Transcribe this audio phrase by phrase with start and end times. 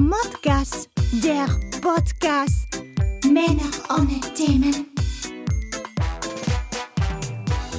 [0.00, 0.88] Modcast,
[1.22, 1.46] der
[1.82, 2.82] Podcast.
[3.26, 4.86] Männer ohne Themen.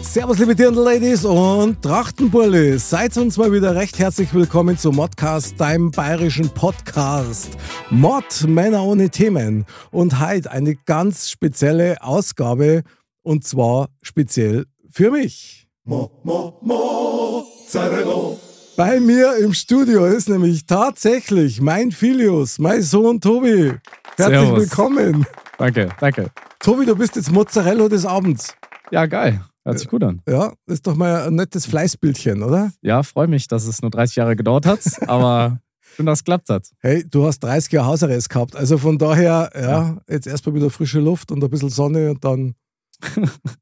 [0.03, 2.77] Servus, liebe Dirndl-Ladies und Trachtenbulli.
[2.77, 7.57] Seid uns mal wieder recht herzlich willkommen zu Modcast, deinem bayerischen Podcast.
[7.89, 9.65] Mod, Männer ohne Themen.
[9.89, 12.83] Und heute eine ganz spezielle Ausgabe
[13.23, 15.67] und zwar speziell für mich.
[15.85, 18.37] Mo, mo, Mozzarella.
[18.83, 23.73] Bei mir im Studio ist nämlich tatsächlich mein Filius, mein Sohn Tobi.
[24.17, 24.59] Herzlich Servus.
[24.59, 25.27] willkommen.
[25.59, 26.31] Danke, danke.
[26.57, 28.55] Tobi, du bist jetzt Mozzarella des Abends.
[28.89, 29.39] Ja, geil.
[29.63, 30.23] Hört sich gut an.
[30.27, 32.71] Ja, ist doch mal ein nettes Fleißbildchen, oder?
[32.81, 35.59] Ja, freue mich, dass es nur 30 Jahre gedauert hat, aber
[35.95, 36.67] schön, dass es geklappt hat.
[36.79, 38.55] Hey, du hast 30 Jahre Hausarrest gehabt.
[38.55, 42.55] Also von daher, ja, jetzt erstmal wieder frische Luft und ein bisschen Sonne und dann.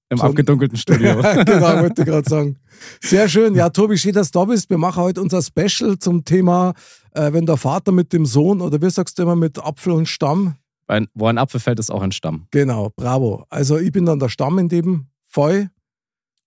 [0.09, 1.15] Im So- abgedunkelten Studio.
[1.45, 2.57] genau, wollte ich gerade sagen.
[3.01, 3.55] Sehr schön.
[3.55, 4.69] Ja, Tobi, schön, dass du da bist.
[4.69, 6.73] Wir machen heute unser Special zum Thema,
[7.13, 10.07] äh, wenn der Vater mit dem Sohn oder wie sagst du immer, mit Apfel und
[10.07, 10.55] Stamm.
[10.87, 12.47] Ein, wo ein Apfel fällt, ist auch ein Stamm.
[12.51, 13.45] Genau, bravo.
[13.49, 15.69] Also ich bin dann der Stamm in dem Fall.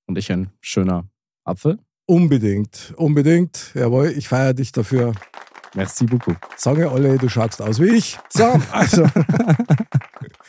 [0.06, 1.04] Und ich ein schöner
[1.44, 1.78] Apfel.
[2.06, 3.70] Unbedingt, unbedingt.
[3.74, 5.12] Jawohl, ich feiere dich dafür.
[5.74, 6.36] Merci beaucoup.
[6.56, 8.18] Sagen alle, du schaust aus wie ich.
[8.28, 9.06] So, also.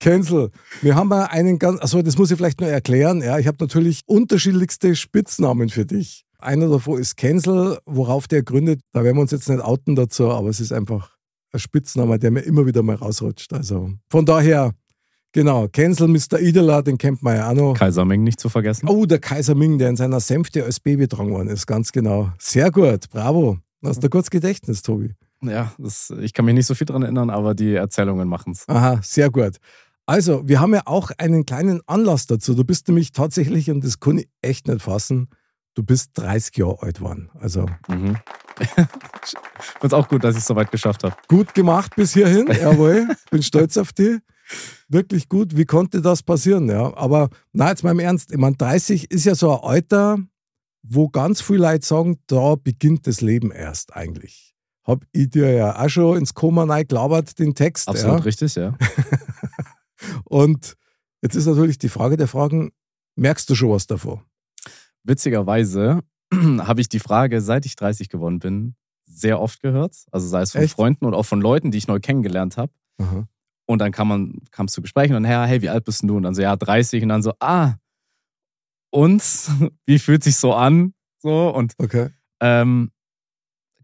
[0.00, 0.50] Cancel.
[0.80, 3.22] Wir haben mal einen ganz, also das muss ich vielleicht nur erklären.
[3.22, 6.24] Ja, ich habe natürlich unterschiedlichste Spitznamen für dich.
[6.38, 8.80] Einer davon ist Cancel, worauf der gründet.
[8.92, 11.16] Da werden wir uns jetzt nicht outen dazu, aber es ist einfach
[11.52, 13.52] ein Spitzname, der mir immer wieder mal rausrutscht.
[13.52, 14.72] Also von daher,
[15.32, 16.40] genau, Cancel Mr.
[16.40, 17.74] Idela, den kennt man ja auch noch.
[17.74, 18.88] Kaiser Ming nicht zu vergessen.
[18.88, 22.32] Oh, der Kaiser Ming, der in seiner Sänfte als Baby dran worden ist, ganz genau.
[22.38, 23.58] Sehr gut, bravo.
[23.84, 25.14] Hast du kurz Gedächtnis, Tobi?
[25.42, 28.68] Ja, das, ich kann mich nicht so viel dran erinnern, aber die Erzählungen machen es.
[28.68, 29.56] Aha, sehr gut.
[30.06, 32.54] Also, wir haben ja auch einen kleinen Anlass dazu.
[32.54, 35.28] Du bist nämlich tatsächlich, und das kann ich echt nicht fassen,
[35.74, 37.30] du bist 30 Jahre alt geworden.
[37.38, 38.16] Also Mhm.
[39.80, 41.16] Find's auch gut, dass ich es soweit geschafft habe.
[41.28, 43.08] gut gemacht bis hierhin, jawohl.
[43.30, 44.18] Bin stolz auf dich.
[44.88, 45.56] Wirklich gut.
[45.56, 46.68] Wie konnte das passieren?
[46.68, 48.32] Ja, aber na, jetzt mal im Ernst.
[48.32, 50.18] Ich meine, 30 ist ja so ein Alter,
[50.82, 54.51] wo ganz viele Leute sagen, da beginnt das Leben erst eigentlich.
[54.84, 57.88] Hab ich dir ja auch schon ins Koma gelabert, den Text.
[57.88, 58.24] Absolut ja.
[58.24, 58.76] richtig, ja.
[60.24, 60.76] Und
[61.22, 62.72] jetzt ist natürlich die Frage der Fragen,
[63.16, 64.22] merkst du schon was davon?
[65.04, 66.00] Witzigerweise
[66.34, 69.96] habe ich die Frage, seit ich 30 geworden bin, sehr oft gehört.
[70.10, 70.74] Also sei es von Echt?
[70.74, 72.72] Freunden und auch von Leuten, die ich neu kennengelernt habe.
[73.66, 76.16] Und dann kam man, kam es zu Gesprächen und hey, hey, wie alt bist du?
[76.16, 77.02] Und dann so, ja, 30.
[77.02, 77.74] Und dann so, ah,
[78.90, 79.22] und
[79.84, 80.94] wie fühlt sich so an?
[81.18, 82.10] So, und Okay.
[82.40, 82.91] ähm,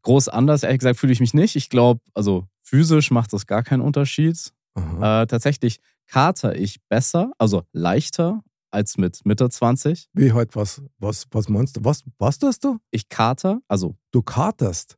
[0.03, 1.57] groß anders, ehrlich gesagt, fühle ich mich nicht.
[1.57, 4.53] Ich glaube, also physisch macht das gar keinen Unterschied.
[4.77, 10.09] Äh, tatsächlich kater ich besser, also leichter als mit Mitte 20.
[10.13, 11.81] Wie heute was, was, was meinst du?
[11.85, 12.79] Was, was tust du?
[12.91, 14.97] Ich kater, also Du katerst.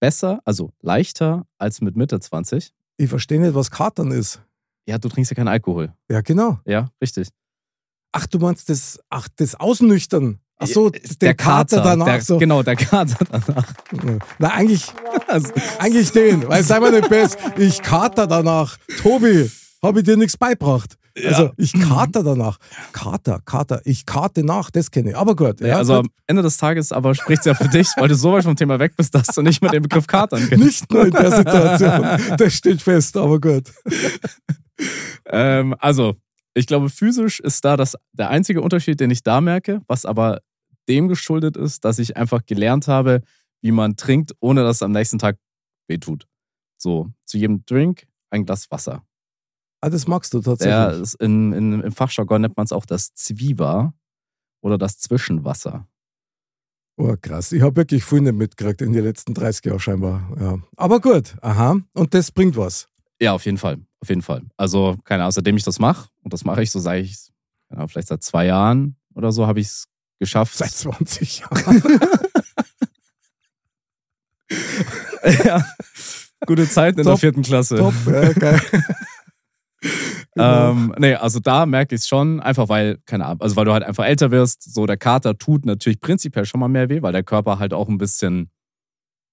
[0.00, 2.72] besser, also leichter als mit Mitte 20.
[2.96, 4.40] Ich verstehe nicht, was Katern ist.
[4.86, 5.92] Ja, du trinkst ja keinen Alkohol.
[6.10, 6.58] Ja, genau.
[6.64, 7.28] Ja, richtig.
[8.12, 10.38] Ach, du meinst das, ach, das Ausnüchtern.
[10.62, 10.90] Ach so,
[11.20, 12.06] der, Kater, danach.
[12.06, 12.38] Der, so.
[12.38, 13.66] Genau, der Kater danach.
[14.38, 14.86] Na, eigentlich,
[15.26, 17.38] Also, eigentlich den, weil sei mal nicht best.
[17.56, 18.76] Ich kater danach.
[19.02, 19.50] Tobi,
[19.82, 20.96] habe ich dir nichts beibracht.
[21.24, 22.58] Also, ich kater danach.
[22.92, 25.16] Kater, Kater, ich karte nach, das kenne ich.
[25.16, 25.60] Aber gut.
[25.60, 26.04] ja, also gut.
[26.06, 28.56] am Ende des Tages aber spricht es ja für dich, weil du so weit vom
[28.56, 30.64] Thema weg bist, dass du nicht mehr den Begriff Katern kennst.
[30.64, 32.36] Nicht nur in der Situation.
[32.38, 33.64] Das steht fest, aber gut.
[35.26, 36.16] Ähm, also,
[36.54, 40.40] ich glaube, physisch ist da das, der einzige Unterschied, den ich da merke, was aber
[40.88, 43.22] dem geschuldet ist, dass ich einfach gelernt habe,
[43.60, 45.38] wie man trinkt, ohne dass es am nächsten Tag
[45.88, 46.26] wehtut.
[46.78, 49.04] So, zu jedem Drink ein Glas Wasser.
[49.80, 51.02] Ah, das magst du tatsächlich.
[51.02, 53.94] Ist in, in, Im Fachjargon nennt man es auch das Zwieber
[54.62, 55.88] oder das Zwischenwasser.
[56.96, 57.52] Oh, krass.
[57.52, 60.30] Ich habe wirklich viel nicht mitgekriegt in den letzten 30 Jahren scheinbar.
[60.38, 60.58] Ja.
[60.76, 61.78] Aber gut, aha.
[61.94, 62.88] Und das bringt was.
[63.20, 63.78] Ja, auf jeden Fall.
[64.00, 64.42] Auf jeden Fall.
[64.56, 67.32] Also, keine Ahnung, seitdem ich das mache, und das mache ich so seit ich,
[67.70, 69.86] Ahnung, vielleicht seit zwei Jahren oder so, habe ich es
[70.22, 70.56] geschafft.
[70.56, 71.82] Seit 20 Jahren.
[75.44, 75.64] ja.
[76.46, 77.76] Gute Zeit in der vierten Klasse.
[77.76, 78.60] Top, ja, geil.
[80.34, 80.70] Genau.
[80.70, 83.72] Ähm, nee, also da merke ich es schon, einfach weil, keine Ahnung, also weil du
[83.74, 87.12] halt einfach älter wirst, so der Kater tut natürlich prinzipiell schon mal mehr weh, weil
[87.12, 88.48] der Körper halt auch ein bisschen,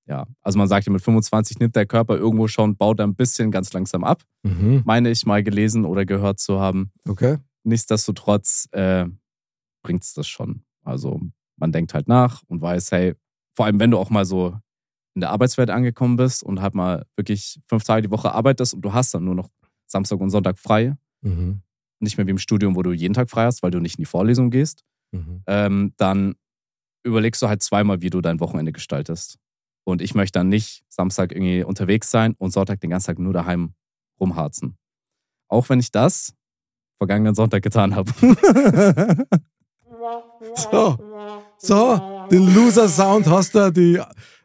[0.08, 3.16] ja, also man sagt ja, mit 25 nimmt der Körper irgendwo schon, baut er ein
[3.16, 4.82] bisschen ganz langsam ab, Mhm.
[4.84, 6.92] meine ich mal gelesen oder gehört zu haben.
[7.08, 7.38] Okay.
[7.64, 9.06] Nichtsdestotrotz äh,
[9.84, 10.64] bringt es das schon.
[10.90, 11.20] Also
[11.58, 13.16] man denkt halt nach und weiß, hey,
[13.56, 14.58] vor allem wenn du auch mal so
[15.16, 18.82] in der Arbeitswelt angekommen bist und halt mal wirklich fünf Tage die Woche arbeitest und
[18.82, 19.50] du hast dann nur noch
[19.88, 21.62] Samstag und Sonntag frei, Mhm.
[22.00, 24.04] nicht mehr wie im Studium, wo du jeden Tag frei hast, weil du nicht in
[24.04, 25.44] die Vorlesung gehst, Mhm.
[25.48, 26.36] ähm, dann
[27.04, 29.38] überlegst du halt zweimal, wie du dein Wochenende gestaltest.
[29.86, 33.34] Und ich möchte dann nicht Samstag irgendwie unterwegs sein und Sonntag den ganzen Tag nur
[33.34, 33.74] daheim
[34.20, 34.78] rumharzen.
[35.50, 36.34] Auch wenn ich das
[36.98, 38.12] vergangenen Sonntag getan habe.
[40.56, 40.98] So,
[41.58, 42.00] so,
[42.32, 44.00] den Loser-Sound hast du, die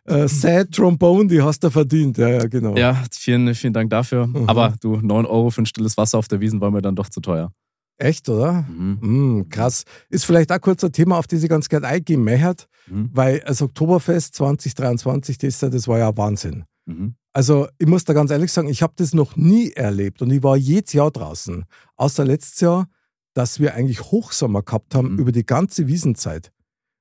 [0.04, 2.18] äh, Sad Trombone, die hast du verdient.
[2.18, 2.76] Ja, ja, genau.
[2.76, 4.26] ja, vielen, vielen Dank dafür.
[4.26, 4.48] Mhm.
[4.48, 7.08] Aber du, 9 Euro für ein stilles Wasser auf der Wiesen war mir dann doch
[7.08, 7.52] zu teuer.
[7.96, 8.64] Echt, oder?
[8.68, 8.98] Mhm.
[9.38, 9.84] Mm, krass.
[10.10, 13.10] Ist vielleicht auch kurz ein Thema, auf das ich ganz gerne eingehen möchte, Mhm.
[13.14, 16.64] weil das Oktoberfest 2023, das, das war ja Wahnsinn.
[16.86, 17.14] Mhm.
[17.32, 20.42] Also ich muss da ganz ehrlich sagen, ich habe das noch nie erlebt und ich
[20.42, 21.64] war jedes Jahr draußen,
[21.96, 22.86] außer letztes Jahr,
[23.34, 25.18] dass wir eigentlich Hochsommer gehabt haben Mhm.
[25.18, 26.50] über die ganze Wiesenzeit.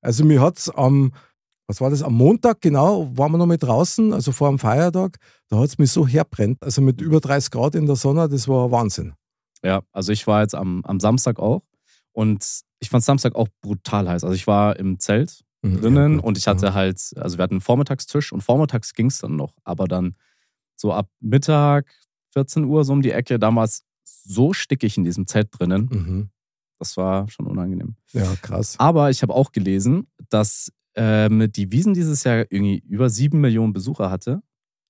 [0.01, 1.13] Also mir hat's am,
[1.67, 5.17] was war das, am Montag genau, waren wir noch mit draußen, also vor dem Feiertag,
[5.49, 8.69] da hat's mich so herbrennt, also mit über 30 Grad in der Sonne, das war
[8.71, 9.13] Wahnsinn.
[9.63, 11.61] Ja, also ich war jetzt am, am Samstag auch
[12.11, 12.45] und
[12.79, 14.25] ich fand Samstag auch brutal heiß.
[14.25, 17.53] Also ich war im Zelt Mhm, drinnen ja, und ich hatte halt, also wir hatten
[17.53, 20.17] einen Vormittagstisch und vormittags ging es dann noch, aber dann
[20.75, 21.85] so ab Mittag,
[22.33, 23.85] 14 Uhr so um die Ecke, da war es
[24.23, 25.89] so stickig in diesem Zelt drinnen.
[25.91, 26.29] Mhm.
[26.79, 27.95] Das war schon unangenehm.
[28.11, 28.75] Ja, krass.
[28.77, 33.73] Aber ich habe auch gelesen, dass ähm, die Wiesen dieses Jahr irgendwie über sieben Millionen
[33.73, 34.41] Besucher hatte,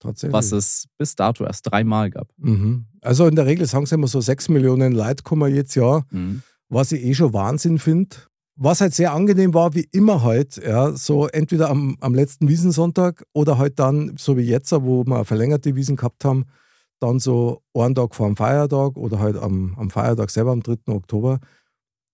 [0.03, 2.27] was es bis dato erst dreimal gab.
[2.37, 2.85] Mhm.
[3.01, 6.41] Also in der Regel sagen sie immer so 6 Millionen Leute kommen jetzt Jahr, Mhm.
[6.67, 8.15] was ich eh schon Wahnsinn finde.
[8.55, 13.23] Was halt sehr angenehm war, wie immer halt, ja, so entweder am, am letzten Wiesensonntag
[13.33, 16.45] oder halt dann, so wie jetzt, wo wir verlängerte Wiesen gehabt haben,
[17.03, 20.93] dann so einen Tag vor dem Feiertag oder halt am, am Feiertag selber, am 3.
[20.93, 21.39] Oktober,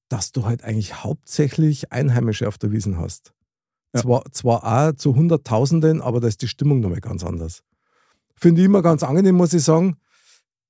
[0.10, 3.34] dass du halt eigentlich hauptsächlich Einheimische auf der Wiesen hast.
[3.94, 4.02] Ja.
[4.02, 7.64] Zwar, zwar auch zu Hunderttausenden, aber da ist die Stimmung nochmal ganz anders.
[8.36, 9.98] Finde ich immer ganz angenehm, muss ich sagen.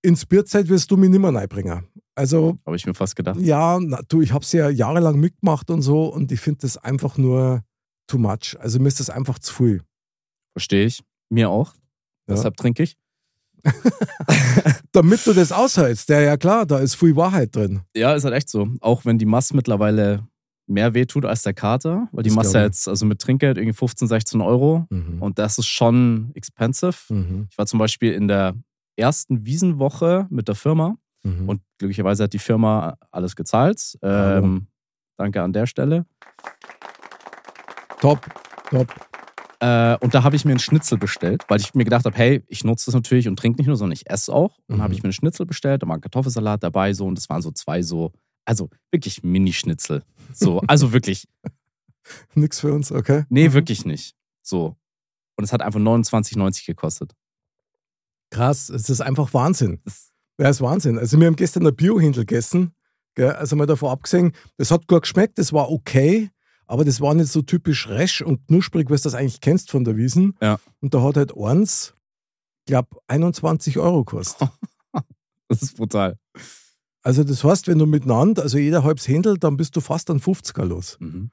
[0.01, 1.87] Ins Bierzeit wirst du mich nimmer reinbringen.
[2.15, 3.39] Also, Habe ich mir fast gedacht.
[3.39, 6.77] ja, na, du, ich habe es ja jahrelang mitgemacht und so und ich finde das
[6.77, 7.63] einfach nur
[8.07, 8.57] too much.
[8.59, 9.83] Also mir ist das einfach zu viel.
[10.53, 11.03] Verstehe ich.
[11.29, 11.73] Mir auch.
[12.27, 12.35] Ja.
[12.35, 12.97] Deshalb trinke ich.
[14.91, 17.81] Damit du das aushältst, ja, ja klar, da ist viel Wahrheit drin.
[17.95, 18.67] Ja, ist halt echt so.
[18.81, 20.27] Auch wenn die Masse mittlerweile
[20.67, 24.07] mehr wehtut als der Kater, weil die Das Masse jetzt, also mit Trinkgeld irgendwie 15,
[24.07, 25.21] 16 Euro Mhm.
[25.21, 26.95] und das ist schon expensive.
[27.09, 27.47] Mhm.
[27.51, 28.53] Ich war zum Beispiel in der
[28.95, 31.49] ersten Wiesenwoche mit der Firma Mhm.
[31.49, 33.97] und glücklicherweise hat die Firma alles gezahlt.
[34.03, 34.67] Ähm,
[35.17, 36.05] danke an der Stelle.
[37.99, 38.19] top,
[38.69, 38.87] top.
[39.61, 42.43] Äh, und da habe ich mir einen Schnitzel bestellt, weil ich mir gedacht habe, hey,
[42.47, 44.57] ich nutze das natürlich und trinke nicht nur, sondern ich esse auch.
[44.59, 44.81] Und dann Mhm.
[44.83, 47.41] habe ich mir einen Schnitzel bestellt, da war ein Kartoffelsalat dabei so und das waren
[47.41, 48.13] so zwei so,
[48.45, 50.03] also wirklich Mini-Schnitzel.
[50.33, 51.27] So, also wirklich,
[52.35, 53.25] Nix für uns, okay?
[53.29, 53.53] nee, Mhm.
[53.53, 54.15] wirklich nicht.
[54.41, 54.75] So.
[55.37, 57.13] Und es hat einfach 29,90 gekostet.
[58.31, 59.79] Krass, es ist einfach Wahnsinn.
[59.85, 60.97] Das, Ja, ist Wahnsinn.
[60.97, 62.73] Also wir haben gestern ein Bio-Hindel gegessen.
[63.15, 63.31] Gell?
[63.33, 66.29] Also mal davor abgesehen, das hat gut geschmeckt, das war okay,
[66.69, 69.83] aber das war nicht so typisch resch und knusprig, wie du das eigentlich kennst von
[69.83, 70.35] der Wiesen.
[70.41, 70.59] Ja.
[70.81, 71.95] Und da hat halt eins,
[72.59, 74.47] ich glaube, 21 Euro gekostet.
[75.47, 76.17] das ist brutal.
[77.01, 80.19] Also das heißt, wenn du miteinander, also jeder halbs Händel, dann bist du fast an
[80.19, 80.97] 50er los.
[80.99, 81.31] Mhm.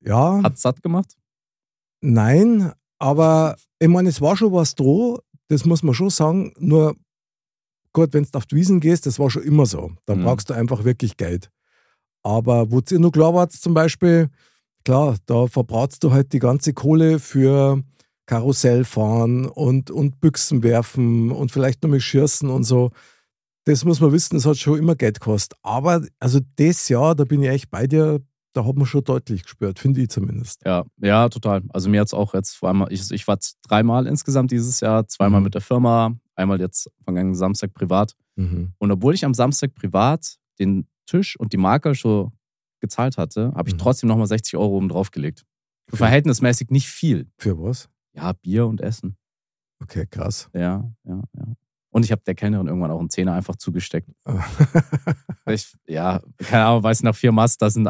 [0.00, 1.16] Ja, Hat satt gemacht?
[2.00, 5.16] nein, aber ich meine, es war schon was dran,
[5.48, 6.94] das muss man schon sagen, nur
[7.92, 9.90] gut, wenn du auf die Wiesen gehst, das war schon immer so.
[10.06, 10.22] Da Mhm.
[10.22, 11.50] brauchst du einfach wirklich Geld.
[12.22, 14.28] Aber wo ihr nur klar wart, zum Beispiel,
[14.84, 17.82] klar, da verbrauchst du halt die ganze Kohle für
[18.26, 22.90] Karussell fahren und, und Büchsen werfen und vielleicht noch mal schießen und so.
[23.64, 25.58] Das muss man wissen, das hat schon immer Geld gekostet.
[25.62, 28.20] Aber also das Jahr, da bin ich echt bei dir,
[28.54, 30.62] da hat man schon deutlich gespürt, finde ich zumindest.
[30.64, 31.62] Ja, ja, total.
[31.70, 35.40] Also mir hat es auch jetzt zweimal, ich, ich war dreimal insgesamt dieses Jahr, zweimal
[35.40, 35.44] Mhm.
[35.44, 38.14] mit der Firma, einmal jetzt vergangenen Samstag privat.
[38.36, 38.72] Mhm.
[38.78, 42.32] Und obwohl ich am Samstag privat den Tisch und die Marke schon
[42.80, 43.78] gezahlt hatte, habe ich Mhm.
[43.78, 45.44] trotzdem nochmal 60 Euro oben drauf gelegt.
[45.90, 47.26] Für- Verhältnismäßig nicht viel.
[47.38, 47.88] Für was?
[48.14, 49.16] Ja, Bier und Essen.
[49.82, 50.48] Okay, krass.
[50.54, 51.44] Ja, ja, ja.
[51.90, 54.10] Und ich habe der Kellnerin irgendwann auch einen Zehner einfach zugesteckt.
[55.46, 57.88] Ich, ja, keine Ahnung, weiß nach vier Mast, das sind,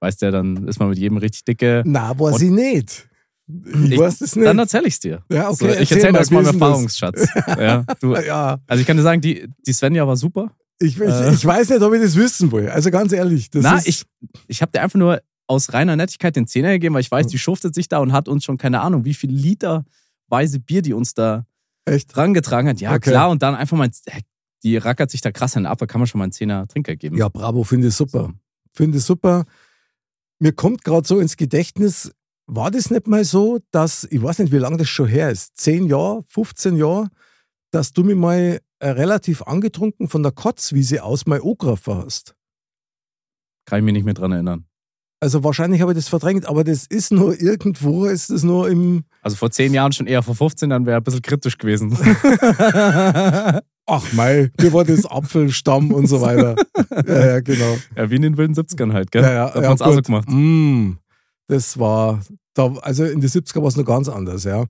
[0.00, 1.82] weiß der, dann ist man mit jedem richtig dicke.
[1.86, 3.08] Na, Und- ich nicht.
[3.48, 4.44] Ich, Ich- es nicht.
[4.44, 5.22] Dann erzähle ich es dir.
[5.30, 6.52] ja, So, okay, ich erzähle mal, meinem ist denn das?
[6.54, 7.28] Erfahrungsschatz.
[7.60, 10.50] ja, du, Ja, also ich kann dir sagen, die, die Svenja war super.
[10.80, 11.32] Ich, Äh.
[11.32, 12.68] ich weiß nicht, ob ich das wissen will.
[12.68, 13.50] Also ganz ehrlich.
[13.50, 14.04] Das Na, ich,
[14.46, 17.38] ich habe dir einfach nur aus reiner Nettigkeit den Zehner gegeben, weil ich weiß, die
[17.38, 21.14] schuftet sich da und hat uns schon keine Ahnung, wie viel Literweise Bier die uns
[21.14, 21.46] da
[21.84, 22.14] Echt?
[22.14, 22.80] drangetragen hat.
[22.80, 23.10] Ja, Okay.
[23.10, 23.88] klar, und dann einfach mal,
[24.64, 26.96] die rackert sich da krass an ab, da kann man schon mal einen Zehner Trinker
[26.96, 27.16] geben.
[27.16, 28.24] Ja, bravo, finde ich super.
[28.24, 28.32] So.
[28.72, 29.44] Finde ich super.
[30.40, 32.10] Mir kommt gerade so ins Gedächtnis,
[32.46, 35.56] war das nicht mal so, dass, ich weiß nicht, wie lange das schon her ist,
[35.58, 37.08] 10 Jahre, 15 Jahre,
[37.70, 42.34] dass du mich mal äh, relativ angetrunken von der Kotzwiese aus mal angerufen hast?
[43.64, 44.66] Kann ich mich nicht mehr dran erinnern.
[45.18, 49.04] Also wahrscheinlich habe ich das verdrängt, aber das ist nur irgendwo, ist das nur im,
[49.22, 51.96] Also vor zehn Jahren schon eher vor 15, dann wäre ein bisschen kritisch gewesen.
[53.86, 56.56] ach mei, mir war das Apfelstamm und so weiter.
[57.06, 57.76] Ja, ja, genau.
[57.94, 59.22] ja, wie in den wilden 70ern halt, gell?
[59.22, 60.28] Ja, ja, da hat ja, man's auch so gemacht.
[60.30, 60.92] Mm,
[61.46, 62.20] das war,
[62.54, 64.64] da, also in den 70er war es noch ganz anders, ja.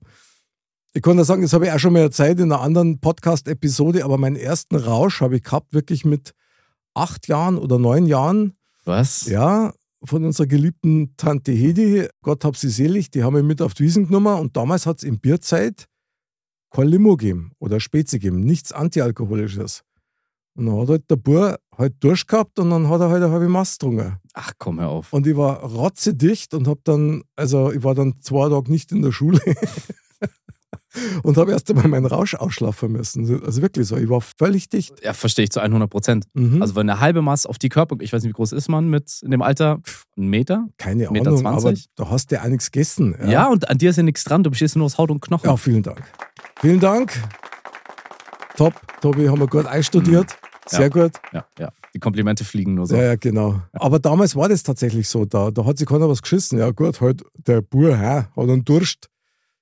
[0.93, 4.03] Ich kann da sagen, das habe ich auch schon mal erzählt in einer anderen Podcast-Episode,
[4.03, 6.33] aber meinen ersten Rausch habe ich gehabt, wirklich mit
[6.95, 8.53] acht Jahren oder neun Jahren,
[8.85, 9.27] Was?
[9.27, 13.73] ja, von unserer geliebten Tante Hedi, Gott hab sie selig, die haben mich mit auf
[13.73, 15.85] die Wiesen genommen und damals hat es in Bierzeit
[16.71, 19.83] kein Limo gegeben oder Spezi gegeben, nichts Antialkoholisches.
[20.55, 23.31] Und dann hat halt der Bub halt Durst gehabt und dann hat er halt eine
[23.31, 24.17] halbe Mast getrunken.
[24.33, 25.13] Ach komm, hör auf.
[25.13, 29.03] Und ich war rotzedicht und habe dann, also ich war dann zwei Tage nicht in
[29.03, 29.39] der Schule
[31.23, 33.43] und habe erst einmal meinen Rausch ausschlafen müssen.
[33.43, 34.93] Also wirklich so, ich war völlig dicht.
[35.03, 36.25] Ja, verstehe ich zu 100 Prozent.
[36.33, 36.61] Mhm.
[36.61, 38.89] Also wenn eine halbe Maß auf die Körper, ich weiß nicht, wie groß ist man
[38.89, 39.79] mit in dem Alter?
[40.17, 40.67] Ein Meter?
[40.77, 41.85] Keine Meter Ahnung, aber 20?
[41.95, 43.15] da hast du ja auch nichts gegessen.
[43.27, 43.47] Ja.
[43.49, 45.49] und an dir ist ja nichts dran, du bestehst nur aus Haut und Knochen.
[45.49, 46.03] Ja, vielen Dank.
[46.59, 47.13] Vielen Dank.
[48.55, 50.35] Top, Tobi, haben wir gut einstudiert.
[50.65, 50.87] Sehr Ja.
[50.89, 51.11] gut.
[51.31, 51.69] ja, ja.
[51.93, 52.95] Die Komplimente fliegen nur so.
[52.95, 53.61] Ja, ja, genau.
[53.73, 55.25] Aber damals war das tatsächlich so.
[55.25, 56.59] Da, da hat sich keiner was geschissen.
[56.59, 59.09] Ja, gut, halt, der Bur hä, hat einen Durst.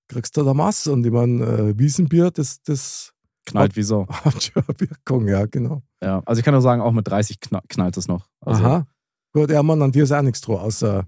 [0.08, 0.92] Kriegst du da Masse.
[0.92, 3.12] Und ich meine, äh, Wiesenbier, das, das
[3.46, 4.08] Knallt wie so.
[4.10, 5.82] hat eine Wirkung, ja, genau.
[6.02, 6.22] Ja.
[6.26, 8.28] Also ich kann nur sagen, auch mit 30 kna- knallt es noch.
[8.42, 8.88] Also Aha.
[9.34, 11.06] Gut, ja, Mann, an dir ist auch nichts dran, außer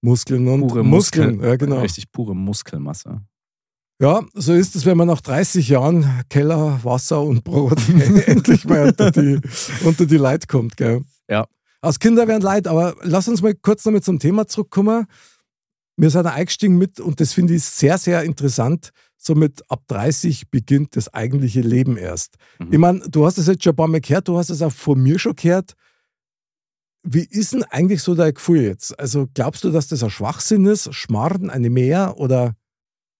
[0.00, 1.36] Muskeln und Pure Muskeln.
[1.36, 1.50] Muskeln.
[1.50, 1.80] Ja, genau.
[1.80, 3.20] Richtig pure Muskelmasse.
[4.00, 7.78] Ja, so ist es, wenn man nach 30 Jahren Keller, Wasser und Brot
[8.26, 9.38] endlich mal unter die,
[9.84, 10.76] unter die Leute kommt.
[10.76, 11.02] Gell?
[11.28, 11.46] Ja.
[11.80, 15.06] Als Kinder werden leid, aber lass uns mal kurz noch mit zum Thema zurückkommen.
[15.96, 20.50] Wir sind eingestiegen mit, und das finde ich sehr, sehr interessant, so mit ab 30
[20.50, 22.36] beginnt das eigentliche Leben erst.
[22.58, 22.72] Mhm.
[22.72, 24.72] Ich meine, du hast es jetzt schon ein paar Mal gehört, du hast es auch
[24.72, 25.74] von mir schon gehört.
[27.04, 28.98] Wie ist denn eigentlich so dein Gefühl jetzt?
[28.98, 32.54] Also glaubst du, dass das ein Schwachsinn ist, Schmarrn, eine Mehr oder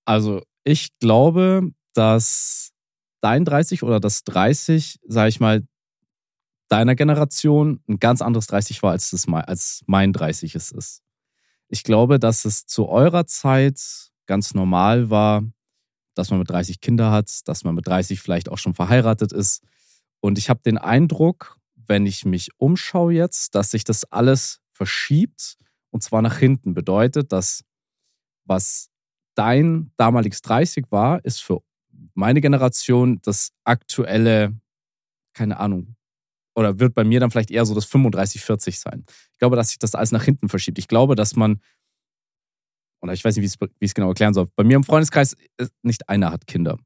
[0.04, 2.70] Also ich glaube, dass
[3.20, 5.62] dein 30 oder das 30, sag ich mal,
[6.68, 11.02] deiner Generation ein ganz anderes 30 war, als, das, als mein 30 es ist.
[11.72, 15.42] Ich glaube, dass es zu eurer Zeit ganz normal war,
[16.14, 19.64] dass man mit 30 Kinder hat, dass man mit 30 vielleicht auch schon verheiratet ist.
[20.20, 25.56] Und ich habe den Eindruck, wenn ich mich umschaue jetzt, dass sich das alles verschiebt
[25.88, 26.74] und zwar nach hinten.
[26.74, 27.64] Bedeutet, dass
[28.44, 28.90] was
[29.34, 31.62] dein damaliges 30 war, ist für
[32.12, 34.60] meine Generation das aktuelle,
[35.32, 35.96] keine Ahnung,
[36.54, 39.04] oder wird bei mir dann vielleicht eher so das 35, 40 sein.
[39.32, 40.78] Ich glaube, dass sich das alles nach hinten verschiebt.
[40.78, 41.60] Ich glaube, dass man,
[43.02, 44.48] oder ich weiß nicht, wie ich es- genau erklären soll.
[44.56, 46.78] Bei mir im Freundeskreis, äh, nicht einer hat Kinder.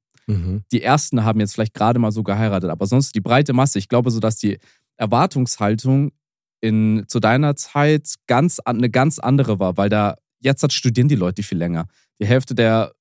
[0.72, 3.78] Die ersten haben jetzt vielleicht gerade mal so geheiratet, aber sonst die breite Masse.
[3.78, 4.58] Ich glaube so, dass die
[4.96, 6.12] Erwartungshaltung
[6.60, 11.08] in, zu deiner Zeit ganz an- eine ganz andere war, weil da jetzt hat studieren
[11.08, 11.86] die Leute viel länger.
[12.20, 12.92] Die Hälfte der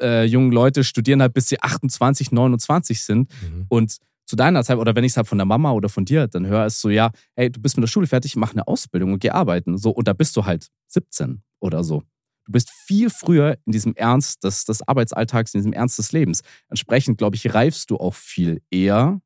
[0.00, 3.30] äh, jungen Leute studieren halt bis sie 28, 29 sind
[3.68, 3.96] und
[4.30, 6.46] zu deiner Zeit, oder wenn ich es halt von der Mama oder von dir dann
[6.46, 9.18] höre, ist so, ja, hey, du bist mit der Schule fertig, mach eine Ausbildung und
[9.18, 9.76] geh arbeiten.
[9.76, 12.04] So, und da bist du halt 17 oder so.
[12.46, 16.42] Du bist viel früher in diesem Ernst des, des Arbeitsalltags, in diesem Ernst des Lebens.
[16.68, 19.20] Entsprechend, glaube ich, reifst du auch viel eher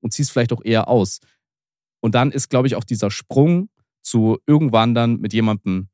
[0.00, 1.18] und ziehst vielleicht auch eher aus.
[2.00, 3.70] Und dann ist, glaube ich, auch dieser Sprung
[4.04, 5.88] zu irgendwann dann mit jemandem,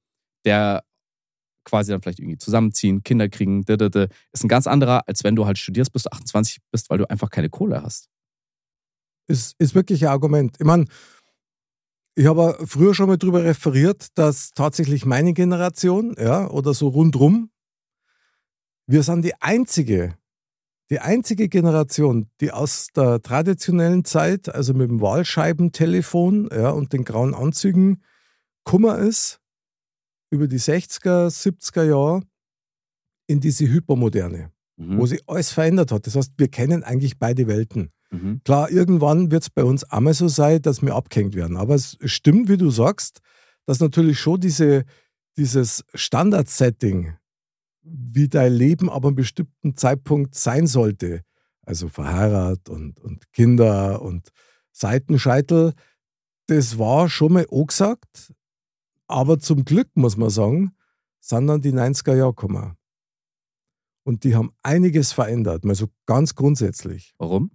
[0.45, 0.85] der
[1.65, 5.57] quasi dann vielleicht irgendwie zusammenziehen, Kinder kriegen, ist ein ganz anderer, als wenn du halt
[5.57, 8.11] studierst, bis du 28 bist, weil du einfach keine Kohle hast.
[9.31, 10.57] Ist, ist wirklich ein Argument.
[10.59, 10.85] Ich meine,
[12.15, 17.51] ich habe früher schon mal darüber referiert, dass tatsächlich meine Generation, ja, oder so rundrum,
[18.87, 20.17] wir sind die einzige,
[20.91, 27.05] die einzige Generation, die aus der traditionellen Zeit, also mit dem Wahlscheibentelefon ja, und den
[27.05, 28.03] grauen Anzügen,
[28.65, 29.41] Kummer ist,
[30.31, 32.23] über die 60er, 70er Jahre
[33.29, 34.99] in diese Hypermoderne, Mhm.
[34.99, 36.07] wo sich alles verändert hat.
[36.07, 37.93] Das heißt, wir kennen eigentlich beide Welten.
[38.11, 38.41] Mhm.
[38.45, 41.57] Klar, irgendwann wird es bei uns einmal so sein, dass wir abgehängt werden.
[41.57, 43.21] Aber es stimmt, wie du sagst,
[43.67, 44.85] dass natürlich schon diese,
[45.37, 47.15] dieses Standard-Setting,
[47.83, 51.23] wie dein Leben ab einem bestimmten Zeitpunkt sein sollte,
[51.63, 54.31] also verheiratet und, und Kinder und
[54.73, 55.73] Seitenscheitel,
[56.47, 58.33] das war schon mal angesagt,
[59.07, 60.73] aber zum Glück, muss man sagen,
[61.21, 62.77] sind dann die 90er Jahre gekommen.
[64.03, 67.15] Und die haben einiges verändert, mal so ganz grundsätzlich.
[67.19, 67.51] Warum?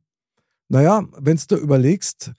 [0.70, 2.32] Naja, wenn du überlegst,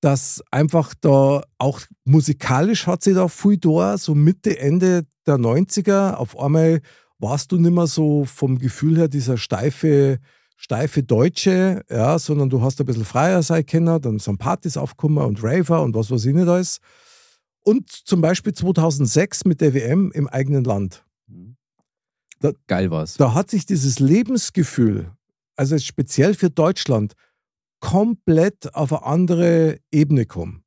[0.00, 6.14] dass einfach da auch musikalisch hat sich da viel da, so Mitte, Ende der 90er,
[6.14, 6.80] auf einmal
[7.18, 10.18] warst du nicht mehr so vom Gefühl her dieser steife,
[10.56, 15.24] steife Deutsche, ja, sondern du hast ein bisschen freier sein können, dann sind Partys aufgekommen
[15.24, 16.78] und Raver und was weiß ich nicht alles.
[17.64, 21.04] Und zum Beispiel 2006 mit der WM im eigenen Land.
[22.38, 23.14] Da, Geil war's.
[23.14, 25.10] Da hat sich dieses Lebensgefühl,
[25.56, 27.14] also speziell für Deutschland,
[27.80, 30.64] komplett auf eine andere Ebene kommen.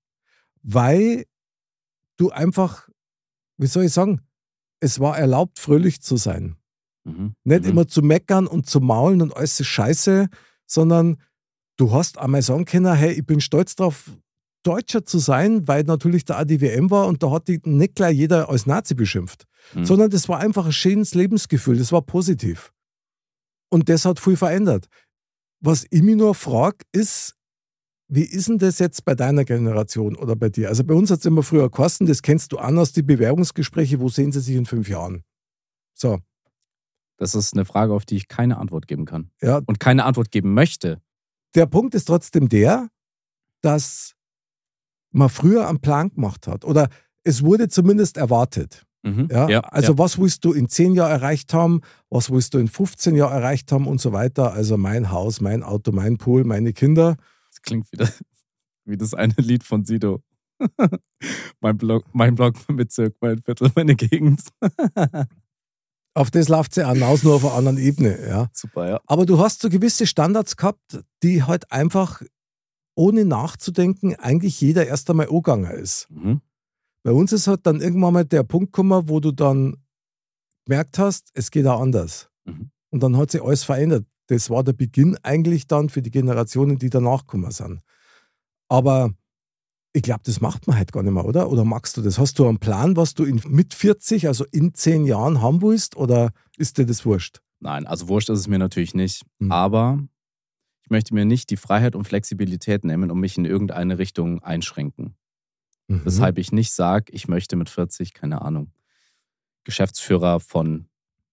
[0.62, 1.25] Weil
[2.17, 2.89] du einfach,
[3.58, 4.22] wie soll ich sagen,
[4.79, 6.55] es war erlaubt, fröhlich zu sein.
[7.05, 7.36] Mhm.
[7.43, 7.69] Nicht mhm.
[7.69, 10.27] immer zu meckern und zu maulen und alles ist scheiße,
[10.65, 11.22] sondern
[11.77, 14.12] du hast einmal sagen können, hey, ich bin stolz drauf,
[14.63, 18.50] Deutscher zu sein, weil natürlich der ADWM war und da hat die nicht gleich jeder
[18.50, 19.86] als Nazi beschimpft, Mhm.
[19.86, 22.74] sondern das war einfach ein schönes Lebensgefühl, das war positiv.
[23.69, 24.88] Und das hat viel verändert.
[25.61, 27.35] Was ich mich nur frage, ist,
[28.07, 30.69] wie ist denn das jetzt bei deiner Generation oder bei dir?
[30.69, 33.99] Also bei uns hat es immer früher Kosten, das kennst du an aus die Bewerbungsgespräche,
[33.99, 35.23] wo sehen sie sich in fünf Jahren?
[35.93, 36.19] So,
[37.17, 39.29] Das ist eine Frage, auf die ich keine Antwort geben kann.
[39.41, 41.01] ja, Und keine Antwort geben möchte.
[41.55, 42.89] der Punkt ist trotzdem der,
[43.61, 44.15] dass
[45.11, 46.88] man früher einen Plan gemacht hat oder
[47.23, 48.85] es wurde zumindest erwartet.
[49.01, 49.29] Mhm.
[49.31, 49.61] Ja?
[49.61, 53.33] also was willst du in 10 Jahren erreicht haben, was willst du in 15 Jahren
[53.33, 54.53] erreicht haben und so weiter.
[54.53, 57.15] Also mein Haus, mein Auto, mein Pool, meine Kinder.
[57.49, 58.09] Das klingt wieder
[58.89, 60.21] wie das eine Lied von Sido.
[61.61, 64.41] mein Blog, mein Blog, mein Bezirk, mein Viertel, meine Gegend.
[66.15, 68.27] Auf das läuft sie hinaus, nur auf einer anderen Ebene.
[68.27, 68.49] Ja?
[68.51, 68.99] Super, ja.
[69.05, 72.23] Aber du hast so gewisse Standards gehabt, die halt einfach
[72.95, 76.07] ohne nachzudenken eigentlich jeder erst einmal angegangen ist.
[76.09, 76.41] Mhm.
[77.03, 79.77] Bei uns ist halt dann irgendwann mal der Punkt gekommen, wo du dann
[80.65, 82.29] gemerkt hast, es geht auch anders.
[82.45, 82.71] Mhm.
[82.91, 84.05] Und dann hat sich alles verändert.
[84.27, 87.81] Das war der Beginn eigentlich dann für die Generationen, die danach gekommen sind.
[88.67, 89.12] Aber
[89.93, 91.49] ich glaube, das macht man halt gar nicht mehr, oder?
[91.49, 92.19] Oder magst du das?
[92.19, 95.97] Hast du einen Plan, was du in, mit 40, also in 10 Jahren haben willst?
[95.97, 97.41] Oder ist dir das wurscht?
[97.59, 99.25] Nein, also wurscht ist es mir natürlich nicht.
[99.39, 99.51] Mhm.
[99.51, 99.99] Aber
[100.83, 105.15] ich möchte mir nicht die Freiheit und Flexibilität nehmen und mich in irgendeine Richtung einschränken.
[105.89, 106.06] Mhm.
[106.06, 108.71] Weshalb ich nicht sage, ich möchte mit 40, keine Ahnung,
[109.63, 110.88] Geschäftsführer von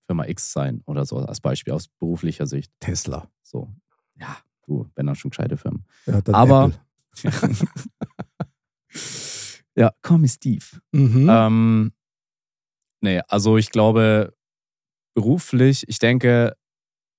[0.06, 2.72] Firma X sein oder so, als Beispiel aus beruflicher Sicht.
[2.80, 3.30] Tesla.
[3.42, 3.70] So,
[4.18, 5.84] ja, du, wenn dann schon gescheite Firmen.
[6.06, 6.72] Ja, Aber-
[9.76, 10.64] ja, call me Steve.
[10.92, 11.28] Mhm.
[11.30, 11.92] Ähm,
[13.02, 14.34] nee, also ich glaube,
[15.14, 16.56] beruflich, ich denke,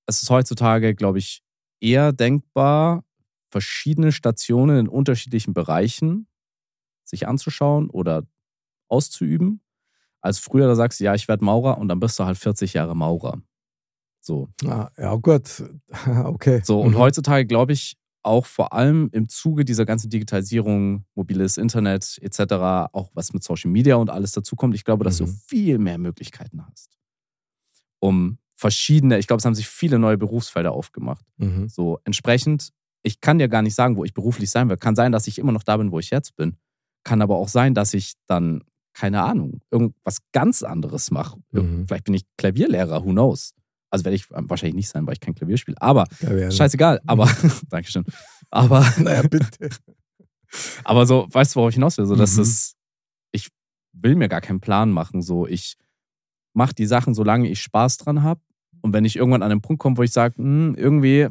[0.08, 1.44] es ist heutzutage, glaube ich,
[1.80, 3.04] eher denkbar,
[3.52, 6.28] verschiedene Stationen in unterschiedlichen Bereichen
[7.08, 8.24] sich anzuschauen oder
[8.90, 9.62] auszuüben,
[10.22, 12.74] als früher da sagst du, ja, ich werde Maurer und dann bist du halt 40
[12.74, 13.42] Jahre Maurer.
[14.22, 14.50] So.
[14.66, 15.64] Ah, ja, gut.
[16.26, 16.62] Okay.
[16.64, 16.98] So, und Mhm.
[16.98, 23.10] heutzutage glaube ich auch vor allem im Zuge dieser ganzen Digitalisierung, mobiles Internet etc., auch
[23.14, 25.40] was mit Social Media und alles dazukommt, ich glaube, dass du Mhm.
[25.48, 26.98] viel mehr Möglichkeiten hast.
[28.00, 31.26] Um verschiedene, ich glaube, es haben sich viele neue Berufsfelder aufgemacht.
[31.38, 31.70] Mhm.
[31.70, 32.72] So, entsprechend,
[33.04, 34.78] ich kann dir gar nicht sagen, wo ich beruflich sein will.
[34.78, 36.58] Kann sein, dass ich immer noch da bin, wo ich jetzt bin.
[37.08, 41.40] Kann aber auch sein, dass ich dann, keine Ahnung, irgendwas ganz anderes mache.
[41.52, 41.88] Mhm.
[41.88, 43.54] Vielleicht bin ich Klavierlehrer, who knows.
[43.90, 45.78] Also werde ich wahrscheinlich nicht sein, weil ich kein Klavier spiele.
[45.82, 47.30] Aber wäre- Scheißegal, aber
[47.70, 48.04] Dankeschön.
[48.52, 49.70] Aber, Naja, bitte.
[50.84, 52.06] aber so, weißt du, worauf ich hinaus will?
[52.06, 52.42] So, dass Mhm.
[52.42, 52.76] es,
[53.32, 53.48] ich
[53.94, 55.22] will mir gar keinen Plan machen.
[55.22, 55.78] So, ich
[56.54, 58.42] mache die Sachen, solange ich Spaß dran habe.
[58.82, 61.28] Und wenn ich irgendwann an den Punkt komme, wo ich sage, hm, irgendwie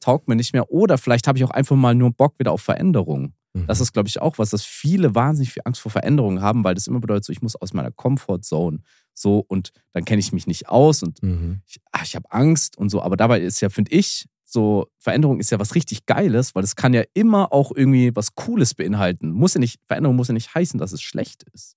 [0.00, 2.62] taugt mir nicht mehr, oder vielleicht habe ich auch einfach mal nur Bock wieder auf
[2.62, 3.34] Veränderung.
[3.66, 6.74] Das ist, glaube ich, auch was, dass viele wahnsinnig viel Angst vor Veränderungen haben, weil
[6.74, 8.78] das immer bedeutet, so, ich muss aus meiner Comfortzone
[9.12, 11.60] so und dann kenne ich mich nicht aus und Mhm.
[11.66, 13.02] ich, ach, ich habe Angst und so.
[13.02, 16.76] Aber dabei ist ja, finde ich, so Veränderung ist ja was richtig Geiles, weil es
[16.76, 19.30] kann ja immer auch irgendwie was Cooles beinhalten.
[19.32, 21.76] Muss ja nicht, Veränderung muss ja nicht heißen, dass es schlecht ist.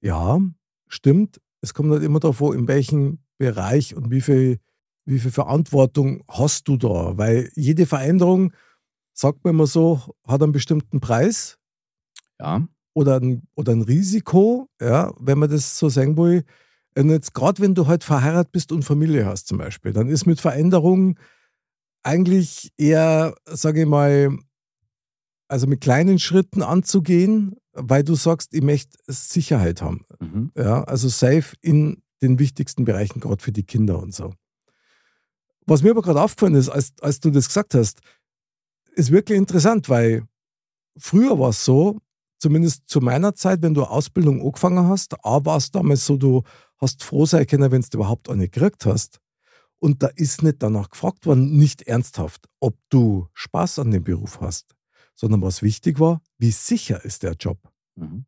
[0.00, 0.40] Ja,
[0.88, 1.40] stimmt.
[1.60, 4.58] Es kommt halt immer darauf in welchem Bereich und wie viel,
[5.04, 7.16] wie viel Verantwortung hast du da.
[7.16, 8.52] Weil jede Veränderung,
[9.18, 11.58] sagt man immer so, hat einen bestimmten Preis
[12.40, 12.66] Ja.
[12.94, 16.44] oder ein, oder ein Risiko, ja, wenn man das so sagen will.
[16.96, 20.26] Und jetzt gerade wenn du halt verheiratet bist und Familie hast zum Beispiel, dann ist
[20.26, 21.18] mit Veränderung
[22.02, 24.30] eigentlich eher, sage ich mal,
[25.48, 30.04] also mit kleinen Schritten anzugehen, weil du sagst, ich möchte Sicherheit haben.
[30.20, 30.52] Mhm.
[30.56, 34.34] Ja, also safe in den wichtigsten Bereichen, gerade für die Kinder und so.
[35.66, 38.00] Was mir aber gerade aufgefallen ist, als, als du das gesagt hast,
[38.96, 40.26] ist wirklich interessant, weil
[40.96, 42.00] früher war es so,
[42.38, 46.42] zumindest zu meiner Zeit, wenn du Ausbildung angefangen hast, A war es damals so, du
[46.78, 49.20] hast froh sein können, wenn du überhaupt eine gekriegt hast.
[49.78, 54.40] Und da ist nicht danach gefragt worden, nicht ernsthaft, ob du Spaß an dem Beruf
[54.40, 54.74] hast,
[55.14, 57.58] sondern was wichtig war, wie sicher ist der Job?
[57.96, 58.24] Mhm.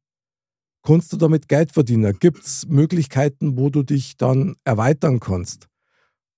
[0.82, 2.18] Kannst du damit Geld verdienen?
[2.18, 5.68] Gibt es Möglichkeiten, wo du dich dann erweitern kannst?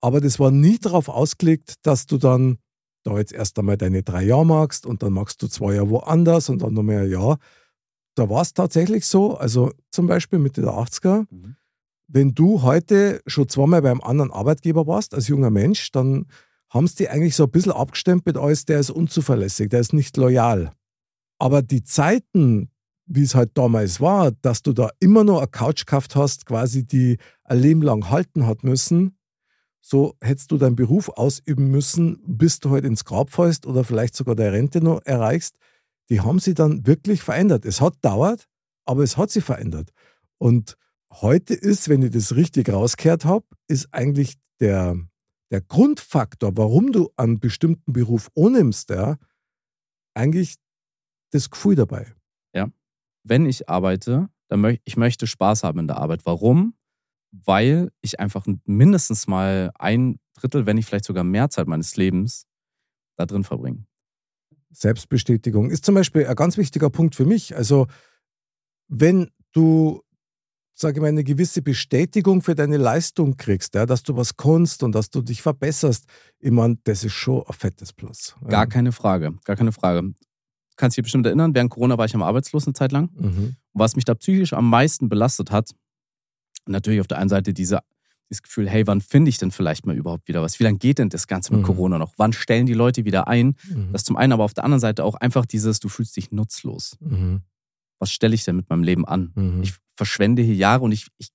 [0.01, 2.59] Aber das war nie darauf ausgelegt, dass du dann
[3.03, 6.49] da jetzt erst einmal deine drei Jahre magst und dann magst du zwei Jahre woanders
[6.49, 7.39] und dann noch mehr Jahr.
[8.15, 11.57] Da war es tatsächlich so, also zum Beispiel Mitte der 80er, Mhm.
[12.09, 16.27] wenn du heute schon zweimal beim anderen Arbeitgeber warst, als junger Mensch, dann
[16.69, 20.17] haben sie die eigentlich so ein bisschen abgestempelt als, der ist unzuverlässig, der ist nicht
[20.17, 20.73] loyal.
[21.39, 22.71] Aber die Zeiten,
[23.07, 26.85] wie es halt damals war, dass du da immer noch eine Couch gehabt hast, quasi
[26.87, 29.17] die ein Leben lang halten hat müssen,
[29.81, 34.15] so hättest du deinen Beruf ausüben müssen, bis du halt ins Grab fällst oder vielleicht
[34.15, 35.57] sogar der Rente noch erreichst.
[36.11, 37.65] Die haben sie dann wirklich verändert.
[37.65, 38.47] Es hat dauert,
[38.85, 39.91] aber es hat sie verändert.
[40.39, 40.77] Und
[41.13, 44.97] heute ist, wenn ich das richtig rausgehört habe, ist eigentlich der,
[45.51, 49.17] der Grundfaktor, warum du einen bestimmten Beruf annimmst, ja,
[50.15, 50.57] eigentlich
[51.31, 52.13] das Gefühl dabei.
[53.25, 56.27] wenn ich arbeite, dann möchte ich möchte Spaß haben in der Arbeit.
[56.27, 56.75] Warum?
[57.33, 62.47] Weil ich einfach mindestens mal ein Drittel, wenn nicht vielleicht sogar mehr Zeit meines Lebens
[63.17, 63.85] da drin verbringe.
[64.71, 67.57] Selbstbestätigung ist zum Beispiel ein ganz wichtiger Punkt für mich.
[67.57, 67.87] Also,
[68.89, 70.03] wenn du,
[70.75, 74.83] sage ich mal, eine gewisse Bestätigung für deine Leistung kriegst, ja, dass du was kannst
[74.83, 76.07] und dass du dich verbesserst,
[76.39, 78.37] ich meine, das ist schon ein fettes Plus.
[78.49, 80.03] Gar keine Frage, gar keine Frage.
[80.03, 83.11] Du kannst dich bestimmt erinnern, während Corona war ich am Arbeitslos eine Zeit lang.
[83.15, 83.57] Mhm.
[83.73, 85.75] Was mich da psychisch am meisten belastet hat,
[86.71, 87.81] natürlich auf der einen Seite diese,
[88.31, 90.59] dieses Gefühl, hey, wann finde ich denn vielleicht mal überhaupt wieder was?
[90.61, 91.67] Wie lange geht denn das Ganze mit Mhm.
[91.67, 92.13] Corona noch?
[92.17, 93.57] Wann stellen die Leute wieder ein?
[93.69, 93.93] Mhm.
[93.93, 96.97] Das zum einen, aber auf der anderen Seite auch einfach dieses, du fühlst dich nutzlos.
[97.01, 97.43] Mhm.
[97.99, 99.33] Was stelle ich denn mit meinem Leben an?
[99.35, 99.63] Mhm.
[99.63, 101.29] Ich verschwende hier Jahre und ich, ich,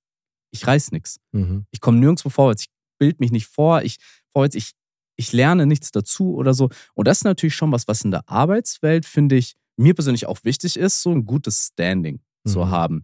[0.52, 1.20] ich reiß nichts.
[1.32, 1.66] Mhm.
[1.72, 2.64] Ich komme nirgendwo vorwärts.
[2.64, 3.82] Ich bild mich nicht vor.
[3.84, 3.98] Ich,
[4.32, 4.72] vorwärts, ich,
[5.18, 6.70] ich lerne nichts dazu oder so.
[6.94, 10.40] Und das ist natürlich schon was, was in der Arbeitswelt, finde ich, mir persönlich auch
[10.44, 12.70] wichtig ist, so ein gutes Standing zu Mhm.
[12.70, 13.04] haben,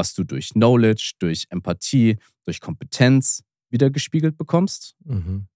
[0.00, 4.96] was du durch Knowledge, durch Empathie, durch Kompetenz wieder gespiegelt bekommst.
[5.04, 5.46] Mhm.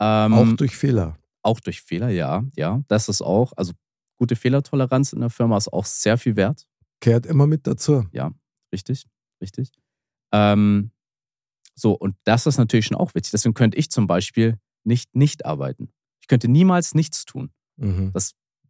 [0.00, 1.16] Ähm, Auch durch Fehler.
[1.42, 2.82] auch durch Fehler, ja, ja.
[2.88, 3.72] Das ist auch, also
[4.16, 6.66] gute Fehlertoleranz in der Firma ist auch sehr viel wert.
[7.00, 8.04] Gehört immer mit dazu.
[8.72, 9.06] Richtig,
[9.40, 9.70] richtig.
[10.32, 10.90] Ähm,
[11.76, 13.30] so, und das ist natürlich schon auch wichtig.
[13.30, 15.92] Deswegen könnte ich zum Beispiel nicht nicht arbeiten.
[16.20, 17.50] Ich könnte niemals nichts tun.
[17.76, 18.10] Mhm.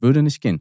[0.05, 0.61] Würde nicht gehen.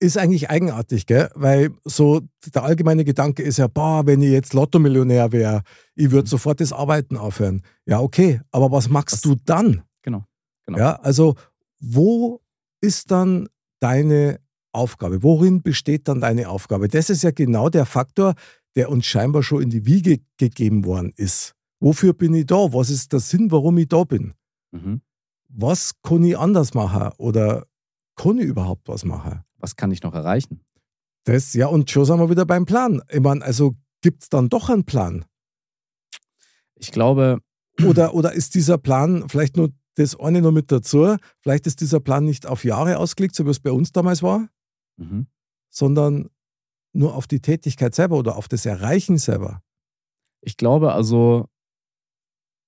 [0.00, 1.28] Ist eigentlich eigenartig, gell?
[1.34, 2.22] Weil so
[2.54, 5.62] der allgemeine Gedanke ist ja, boah, wenn ich jetzt Lotto-Millionär wäre,
[5.94, 7.60] ich würde sofort das Arbeiten aufhören.
[7.84, 9.82] Ja, okay, aber was machst Was- du dann?
[10.02, 10.24] Genau.
[10.64, 10.78] genau.
[10.78, 11.34] Ja, also
[11.80, 12.40] wo
[12.80, 13.48] ist dann
[13.80, 14.40] deine
[14.72, 15.22] Aufgabe?
[15.22, 16.88] Worin besteht dann deine Aufgabe?
[16.88, 18.34] Das ist ja genau der Faktor,
[18.74, 21.54] der uns scheinbar schon in die Wiege gegeben worden ist.
[21.80, 22.72] Wofür bin ich da?
[22.72, 24.32] Was ist der Sinn, warum ich da bin?
[24.72, 25.02] Mhm.
[25.48, 27.12] Was kann ich anders machen?
[27.18, 27.66] Oder
[28.18, 29.42] kann ich überhaupt was machen?
[29.56, 30.60] Was kann ich noch erreichen?
[31.24, 33.02] Das, ja, und schon sind wir wieder beim Plan.
[33.10, 35.24] Ich meine, also gibt es dann doch einen Plan?
[36.74, 37.40] Ich glaube,
[37.84, 41.16] Oder, oder ist dieser Plan vielleicht nur das eine noch mit dazu?
[41.40, 44.48] Vielleicht ist dieser Plan nicht auf Jahre ausgelegt, so wie es bei uns damals war,
[44.96, 45.26] mhm.
[45.70, 46.28] sondern
[46.92, 49.62] nur auf die Tätigkeit selber oder auf das Erreichen selber.
[50.40, 51.48] ich glaube also,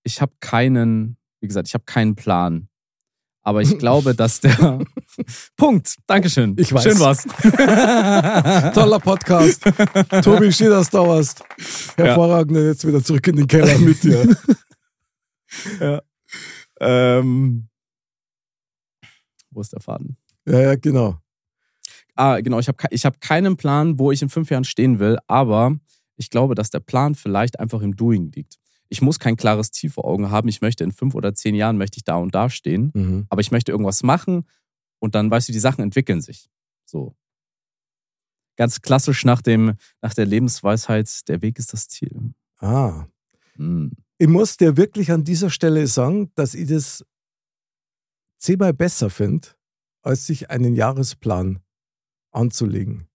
[0.03, 2.69] ich habe keinen, wie gesagt, ich habe keinen Plan.
[3.43, 4.81] Aber ich glaube, dass der
[5.57, 5.97] Punkt.
[6.07, 6.55] Dankeschön.
[6.59, 6.83] Ich weiß.
[6.83, 7.25] Schön war's.
[8.75, 9.63] Toller Podcast.
[10.23, 11.43] Tobi, schön, dass du da warst.
[11.97, 14.37] Hervorragend, jetzt wieder zurück in den Keller mit dir.
[16.81, 17.69] ähm,
[19.51, 20.17] wo ist der Faden?
[20.47, 21.19] Ja, ja, genau.
[22.15, 25.17] Ah, genau, ich habe ich hab keinen Plan, wo ich in fünf Jahren stehen will,
[25.27, 25.77] aber
[26.17, 28.59] ich glaube, dass der Plan vielleicht einfach im Doing liegt.
[28.93, 30.49] Ich muss kein klares Ziel vor Augen haben.
[30.49, 33.27] Ich möchte in fünf oder zehn Jahren möchte ich da und da stehen, Mhm.
[33.31, 34.47] aber ich möchte irgendwas machen
[34.99, 36.51] und dann, weißt du, die Sachen entwickeln sich.
[36.85, 37.17] So.
[38.57, 42.35] Ganz klassisch nach, dem, nach der Lebensweisheit, der Weg ist das Ziel.
[42.59, 43.07] Ah.
[43.55, 43.93] Hm.
[44.19, 47.05] Ich muss dir wirklich an dieser Stelle sagen, dass ich das
[48.39, 49.49] zehnmal besser finde,
[50.03, 51.61] als sich einen Jahresplan
[52.33, 53.09] anzulegen.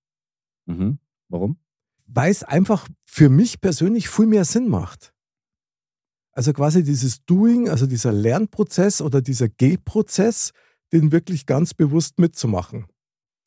[0.66, 1.00] Mhm.
[1.28, 1.60] Warum?
[2.08, 5.14] Weil es einfach für mich persönlich viel mehr Sinn macht.
[6.36, 10.52] Also quasi dieses Doing, also dieser Lernprozess oder dieser Gehprozess,
[10.91, 12.86] den wirklich ganz bewusst mitzumachen.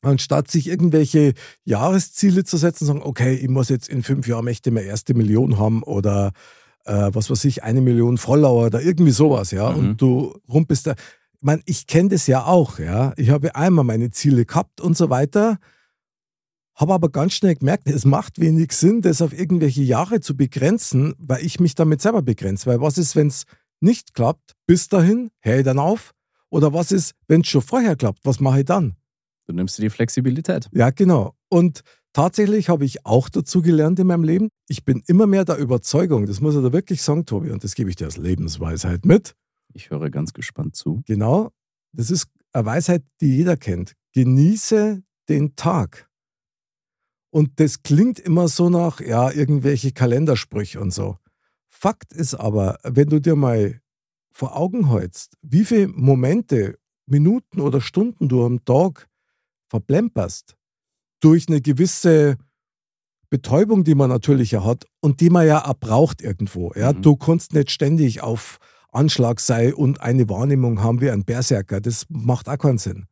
[0.01, 1.33] Anstatt sich irgendwelche
[1.65, 5.59] Jahresziele zu setzen sagen, okay, ich muss jetzt in fünf Jahren möchte meine erste Million
[5.59, 6.31] haben oder
[6.85, 9.69] äh, was weiß ich, eine Million Follower oder irgendwie sowas, ja.
[9.69, 9.77] Mhm.
[9.77, 10.95] Und du rumpelst da.
[11.33, 13.13] ich meine, ich kenne das ja auch, ja.
[13.17, 15.59] Ich habe einmal meine Ziele gehabt und so weiter,
[16.79, 21.13] habe aber ganz schnell gemerkt, es macht wenig Sinn, das auf irgendwelche Jahre zu begrenzen,
[21.17, 22.67] weil ich mich damit selber begrenze.
[22.67, 23.43] Weil was ist, wenn es
[23.81, 24.55] nicht klappt?
[24.65, 26.13] Bis dahin, höre ich dann auf?
[26.49, 28.19] Oder was ist, wenn es schon vorher klappt?
[28.23, 28.95] Was mache ich dann?
[29.45, 30.69] Du nimmst dir die Flexibilität.
[30.71, 31.35] Ja, genau.
[31.49, 31.81] Und
[32.13, 34.49] tatsächlich habe ich auch dazu gelernt in meinem Leben.
[34.67, 37.75] Ich bin immer mehr der Überzeugung, das muss ich da wirklich sagen, Tobi, und das
[37.75, 39.35] gebe ich dir als Lebensweisheit mit.
[39.73, 41.01] Ich höre ganz gespannt zu.
[41.05, 41.51] Genau,
[41.91, 43.93] das ist eine Weisheit, die jeder kennt.
[44.13, 46.08] Genieße den Tag.
[47.31, 51.17] Und das klingt immer so nach, ja, irgendwelche Kalendersprüche und so.
[51.67, 53.79] Fakt ist aber, wenn du dir mal
[54.31, 59.07] vor Augen hältst, wie viele Momente, Minuten oder Stunden du am Tag
[59.67, 60.55] verplemperst,
[61.19, 62.37] durch eine gewisse
[63.29, 66.71] Betäubung, die man natürlich ja hat und die man ja auch braucht irgendwo.
[66.75, 66.93] Ja?
[66.93, 67.01] Mhm.
[67.01, 68.57] Du kannst nicht ständig auf
[68.91, 71.79] Anschlag sein und eine Wahrnehmung haben wie ein Berserker.
[71.79, 73.05] Das macht auch keinen Sinn.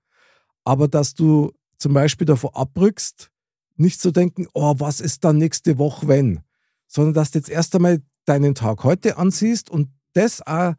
[0.63, 3.29] Aber dass du zum Beispiel davor abrückst,
[3.79, 6.41] nicht zu denken, oh, was ist dann nächste Woche, wenn?
[6.87, 10.73] Sondern dass du jetzt erst einmal deinen Tag heute ansiehst und das auch,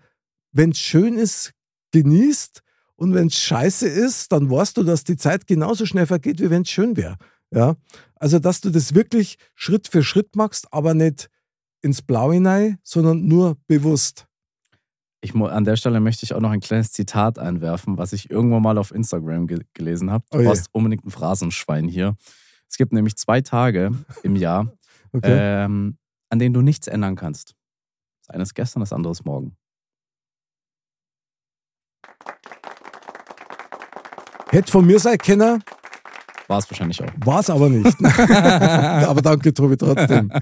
[0.52, 1.52] wenn es schön ist,
[1.92, 2.62] genießt
[2.96, 6.50] und wenn es scheiße ist, dann weißt du, dass die Zeit genauso schnell vergeht, wie
[6.50, 7.16] wenn es schön wäre.
[7.50, 7.76] Ja?
[8.16, 11.30] Also, dass du das wirklich Schritt für Schritt machst, aber nicht
[11.80, 14.26] ins Blau hinein, sondern nur bewusst.
[15.20, 18.62] Ich, an der Stelle möchte ich auch noch ein kleines Zitat einwerfen, was ich irgendwann
[18.62, 20.24] mal auf Instagram ge gelesen habe.
[20.30, 20.48] Oh Du je.
[20.48, 22.16] hast unbedingt ein Phrasenschwein hier.
[22.70, 24.72] Es gibt nämlich zwei Tage im Jahr,
[25.12, 25.36] Okay?
[25.64, 25.96] ähm,
[26.30, 27.54] an denen du nichts ändern kannst.
[28.22, 29.56] Das eine ist gestern, das andere ist morgen.
[34.50, 35.62] Hätte von mir sein können,
[36.46, 37.10] War es wahrscheinlich auch.
[37.24, 37.96] war es aber nicht.
[38.30, 40.32] aber danke, Tobi, trotzdem.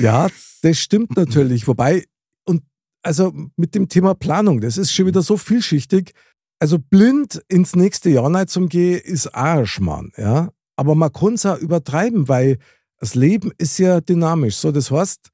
[0.00, 0.28] Ja,
[0.62, 1.66] das stimmt natürlich.
[1.68, 2.04] Wobei,
[2.46, 2.62] und
[3.02, 6.12] also mit dem Thema Planung, das ist schon wieder so vielschichtig.
[6.58, 10.50] Also blind ins nächste Jahr nicht zum Gehen ist ein Schmarrn, ja.
[10.76, 12.58] Aber man kann es auch übertreiben, weil
[12.98, 14.56] das Leben ist ja dynamisch.
[14.56, 15.30] So, das heißt,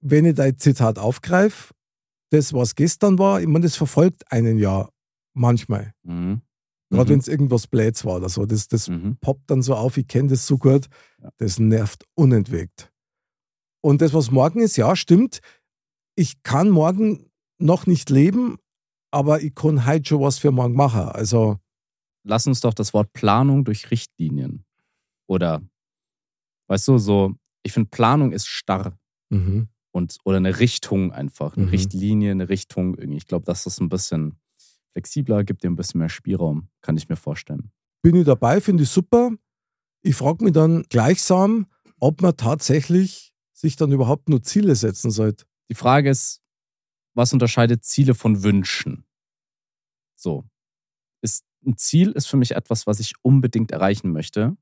[0.00, 1.74] wenn ich dein Zitat aufgreife,
[2.30, 4.88] das, was gestern war, ich meine, das verfolgt einen ja
[5.34, 5.92] manchmal.
[6.02, 6.40] Mhm.
[6.90, 7.12] Gerade Mhm.
[7.14, 8.46] wenn es irgendwas Bläts war oder so.
[8.46, 9.16] Das, das Mhm.
[9.20, 10.86] poppt dann so auf, ich kenne das so gut.
[11.38, 12.92] Das nervt unentwegt.
[13.82, 15.40] Und das, was morgen ist, ja, stimmt.
[16.16, 18.56] Ich kann morgen noch nicht leben,
[19.10, 21.02] aber ich kann heute schon was für morgen machen.
[21.08, 21.58] Also,
[22.24, 24.64] Lass uns doch das Wort Planung durch Richtlinien.
[25.28, 25.62] Oder,
[26.68, 28.98] weißt du, so, ich finde, Planung ist starr.
[29.30, 29.68] mhm.
[29.92, 31.70] und oder eine Richtung einfach, eine Mhm.
[31.70, 33.18] Richtlinie, eine Richtung irgendwie.
[33.18, 34.38] Ich glaube, das ist ein bisschen
[34.92, 37.70] flexibler, gibt dir ein bisschen mehr Spielraum, kann ich mir vorstellen.
[38.02, 39.30] bin ich dabei, finde ich super.
[40.02, 41.66] Ich frage mich dann gleichsam,
[41.98, 45.46] ob man tatsächlich sich dann überhaupt nur Ziele setzen sollte.
[45.70, 46.42] Die Frage ist,
[47.14, 49.06] was unterscheidet Ziele von Wünschen?
[50.16, 50.44] So,
[51.22, 54.56] ist ein Ziel ist für mich etwas, was ich unbedingt erreichen möchte.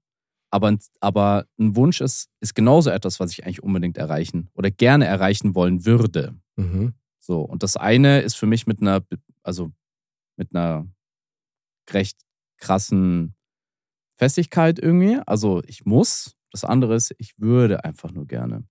[0.51, 4.71] Aber ein, aber ein Wunsch ist, ist genauso etwas, was ich eigentlich unbedingt erreichen oder
[4.71, 6.35] gerne erreichen wollen würde.
[6.57, 6.93] Mhm.
[7.21, 9.03] So, und das eine ist für mich mit einer,
[9.43, 9.73] also
[10.37, 10.87] mit einer
[11.91, 12.19] recht
[12.59, 13.35] krassen
[14.17, 15.19] Festigkeit irgendwie.
[15.27, 16.37] Also ich muss.
[16.51, 18.65] Das andere ist, ich würde einfach nur gerne.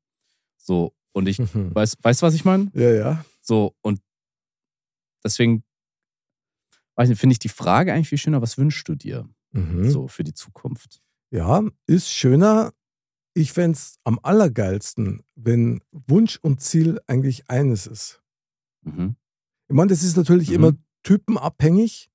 [0.58, 1.74] So, und ich, Mhm.
[1.74, 2.70] weißt weißt du, was ich meine?
[2.74, 3.26] Ja, ja.
[3.42, 4.02] So, und
[5.24, 5.71] deswegen weiß
[6.96, 9.90] finde ich die Frage eigentlich viel schöner, was wünschst du dir Mhm.
[9.90, 11.02] so für die Zukunft?
[11.32, 12.74] Ja, ist schöner.
[13.34, 18.22] Ich fände es am allergeilsten, wenn Wunsch und Ziel eigentlich eines ist.
[18.84, 19.16] Mhm.
[19.70, 20.56] Ich meine, das ist natürlich Mhm.
[20.56, 20.74] immer
[21.04, 22.10] typenabhängig.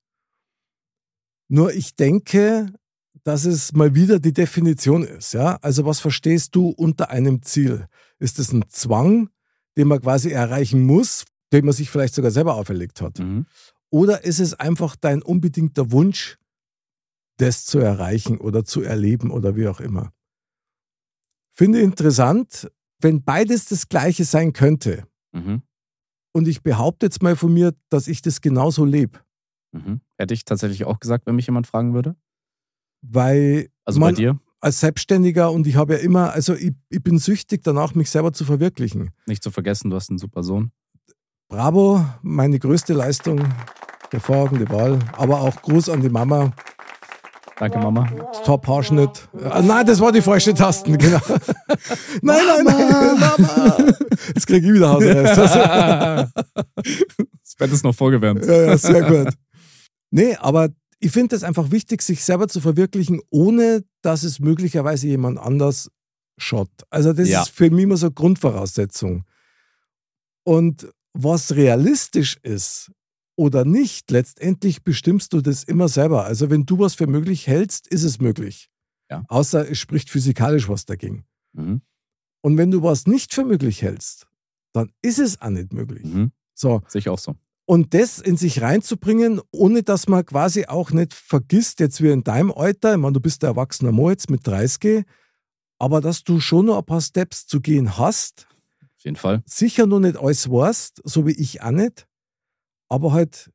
[1.49, 2.73] Nur ich denke,
[3.25, 5.33] dass es mal wieder die Definition ist.
[5.33, 5.57] Ja?
[5.63, 7.87] Also was verstehst du unter einem Ziel?
[8.19, 9.31] Ist es ein Zwang,
[9.77, 13.19] den man quasi erreichen muss, den man sich vielleicht sogar selber auferlegt hat?
[13.19, 13.47] Mhm.
[13.91, 16.39] Oder ist es einfach dein unbedingter Wunsch,
[17.39, 20.13] das zu erreichen oder zu erleben oder wie auch immer?
[21.53, 22.71] Finde interessant,
[23.01, 25.07] wenn beides das gleiche sein könnte.
[25.33, 25.63] Mhm.
[26.33, 29.21] Und ich behaupte jetzt mal von mir, dass ich das genauso lebe.
[29.73, 30.01] Mhm.
[30.19, 32.17] Hätte ich tatsächlich auch gesagt, wenn mich jemand fragen würde.
[33.03, 37.03] Weil Also man bei dir als Selbstständiger und ich habe ja immer, also ich, ich
[37.03, 39.11] bin süchtig danach, mich selber zu verwirklichen.
[39.27, 40.73] nicht zu vergessen, du hast einen super Sohn.
[41.49, 43.41] Bravo, meine größte Leistung,
[44.11, 44.99] hervorragende Wahl.
[45.17, 46.53] Aber auch Gruß an die Mama,
[47.59, 48.07] Danke, Mama.
[48.45, 49.29] Top-Haarschnitt.
[49.49, 51.21] Ah, nein, das war die falsche Tasten, genau.
[52.21, 53.77] nein, nein, nein, Mama.
[54.35, 56.33] Jetzt kriege ich wieder Hausarrest.
[56.37, 58.45] das Bett ist noch vorgewärmt.
[58.45, 59.33] Ja, ja, sehr gut.
[60.11, 60.69] Nee, aber
[61.01, 65.91] ich finde es einfach wichtig, sich selber zu verwirklichen, ohne dass es möglicherweise jemand anders
[66.37, 66.69] schaut.
[66.91, 67.41] Also das Ja.
[67.41, 69.25] ist für mich immer so eine Grundvoraussetzung.
[70.45, 70.89] Und
[71.23, 72.91] was realistisch ist,
[73.37, 76.25] oder nicht, letztendlich bestimmst du das immer selber.
[76.25, 78.71] Also wenn du was für möglich hältst, ist es möglich.
[79.11, 79.25] Ja.
[79.29, 81.27] Außer es spricht physikalisch was dagegen.
[81.53, 81.83] Mhm.
[82.43, 84.27] Und wenn du was nicht für möglich hältst,
[84.73, 86.05] dann ist es auch nicht möglich.
[86.05, 86.33] Mhm.
[86.55, 86.83] So.
[86.89, 87.37] Sehe ich auch so.
[87.67, 92.25] Und das in sich reinzubringen, ohne dass man quasi auch nicht vergisst, jetzt wie in
[92.25, 95.05] deinem Alter, ich meine, du bist der erwachsene Mo jetzt mit 30,
[95.79, 98.47] aber dass du schon noch ein paar Steps zu gehen hast,
[99.07, 99.43] jeden Fall.
[99.47, 102.07] sicher noch nicht alles weißt, so wie ich auch nicht,
[102.89, 103.51] aber halt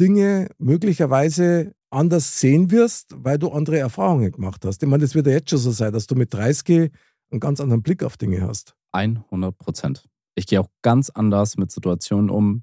[0.00, 4.82] Dinge möglicherweise anders sehen wirst, weil du andere Erfahrungen gemacht hast.
[4.82, 6.90] Ich meine, das wird ja jetzt schon so sein, dass du mit 30
[7.30, 8.74] einen ganz anderen Blick auf Dinge hast.
[8.92, 10.04] 100 Prozent.
[10.34, 12.62] Ich gehe auch ganz anders mit Situationen um,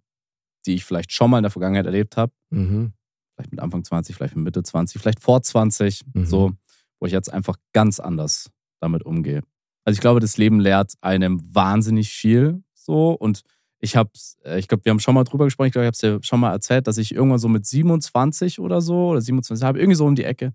[0.65, 2.31] die ich vielleicht schon mal in der Vergangenheit erlebt habe.
[2.49, 2.93] Mhm.
[3.35, 6.03] Vielleicht mit Anfang 20, vielleicht mit Mitte 20, vielleicht vor 20.
[6.13, 6.25] Mhm.
[6.25, 6.51] So,
[6.99, 9.41] wo ich jetzt einfach ganz anders damit umgehe.
[9.85, 12.63] Also ich glaube, das Leben lehrt einem wahnsinnig viel.
[12.73, 13.41] So und
[13.79, 14.09] ich habe,
[14.57, 15.67] ich glaube, wir haben schon mal drüber gesprochen.
[15.67, 18.59] Ich glaube, ich habe es dir schon mal erzählt, dass ich irgendwann so mit 27
[18.59, 20.53] oder so oder 27 habe, irgendwie so um die Ecke,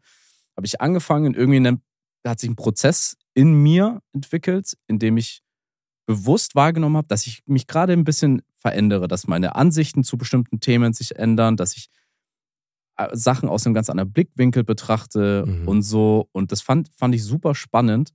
[0.56, 1.34] habe ich angefangen.
[1.34, 1.80] Irgendwie eine,
[2.26, 5.42] hat sich ein Prozess in mir entwickelt, in dem ich
[6.06, 10.58] bewusst wahrgenommen habe, dass ich mich gerade ein bisschen verändere, dass meine Ansichten zu bestimmten
[10.58, 11.88] Themen sich ändern, dass ich
[12.96, 15.68] äh, Sachen aus einem ganz anderen Blickwinkel betrachte Mhm.
[15.68, 16.28] und so.
[16.32, 18.10] Und das fand, fand ich super spannend.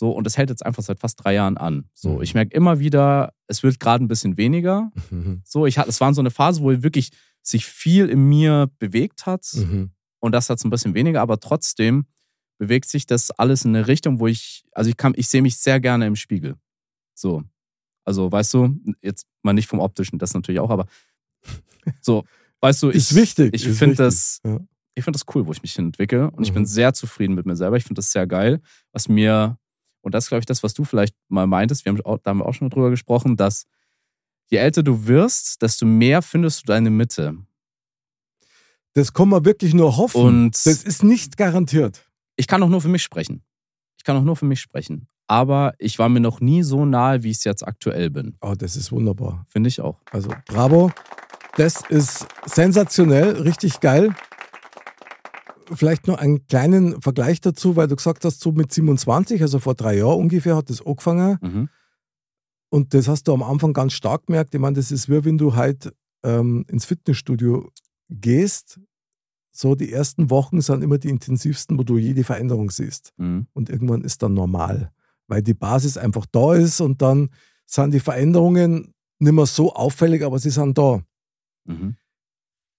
[0.00, 1.88] So, und das hält jetzt einfach seit fast drei Jahren an.
[1.92, 2.22] So, Mhm.
[2.22, 4.92] ich merke immer wieder, es wird gerade ein bisschen weniger.
[5.10, 5.40] Mhm.
[5.44, 7.10] So, ich hatte, es war so eine Phase, wo wirklich
[7.42, 9.44] sich viel in mir bewegt hat.
[9.54, 9.90] Mhm.
[10.20, 12.06] Und das hat ein bisschen weniger, aber trotzdem
[12.58, 15.56] bewegt sich das alles in eine Richtung, wo ich, also ich kann, ich sehe mich
[15.58, 16.54] sehr gerne im Spiegel.
[17.14, 17.42] So.
[18.04, 20.86] Also, weißt du, jetzt mal nicht vom optischen, das natürlich auch, aber
[22.00, 22.24] so,
[22.60, 23.52] weißt du, ich, wichtig.
[23.54, 24.58] ich finde das, Ja.
[24.94, 26.54] ich finde das cool, wo ich mich entwickle und ich Mhm.
[26.54, 27.76] bin sehr zufrieden mit mir selber.
[27.76, 28.60] Ich finde das sehr geil,
[28.92, 29.58] was mir,
[30.08, 32.30] und das ist, glaube ich, das, was du vielleicht mal meintest, wir haben auch, da
[32.30, 33.66] haben wir auch schon mal drüber gesprochen, dass
[34.46, 37.36] je älter du wirst, desto mehr findest du deine Mitte.
[38.94, 40.20] Das kann man wirklich nur hoffen.
[40.20, 42.10] Und das ist nicht garantiert.
[42.36, 43.42] ich kann auch nur für mich sprechen.
[43.98, 45.08] Ich kann auch nur für mich sprechen.
[45.26, 48.38] Aber ich war mir noch nie so nahe, wie ich es jetzt aktuell bin.
[48.40, 49.44] Oh, das ist wunderbar.
[49.48, 50.00] Finde ich auch.
[50.10, 50.90] Also bravo.
[51.56, 54.14] Das ist sensationell, richtig geil.
[55.72, 59.74] Vielleicht noch einen kleinen Vergleich dazu, weil du gesagt hast, so mit 27, also vor
[59.74, 61.38] drei Jahren ungefähr, hat das angefangen.
[61.40, 61.68] Mhm.
[62.70, 64.54] Und das hast du am Anfang ganz stark gemerkt.
[64.54, 67.70] Ich meine, das ist wie wenn du halt ähm, ins Fitnessstudio
[68.08, 68.80] gehst.
[69.50, 73.12] So die ersten Wochen sind immer die intensivsten, wo du jede Veränderung siehst.
[73.16, 73.46] Mhm.
[73.52, 74.92] Und irgendwann ist dann normal,
[75.26, 77.30] weil die Basis einfach da ist und dann
[77.66, 81.02] sind die Veränderungen nicht mehr so auffällig, aber sie sind da.
[81.64, 81.96] Mhm.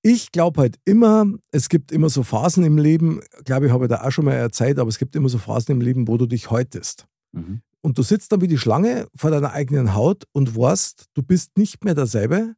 [0.01, 3.89] Ich glaube halt immer, es gibt immer so Phasen im Leben, glaube ich, habe ich
[3.89, 6.25] da auch schon mal erzählt, aber es gibt immer so Phasen im Leben, wo du
[6.25, 7.05] dich häutest.
[7.33, 7.61] Mhm.
[7.81, 11.57] Und du sitzt dann wie die Schlange vor deiner eigenen Haut und weißt, du bist
[11.57, 12.55] nicht mehr derselbe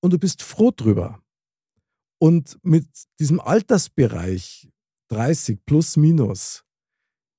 [0.00, 1.20] und du bist froh drüber.
[2.18, 2.86] Und mit
[3.18, 4.68] diesem Altersbereich
[5.08, 6.64] 30 plus minus,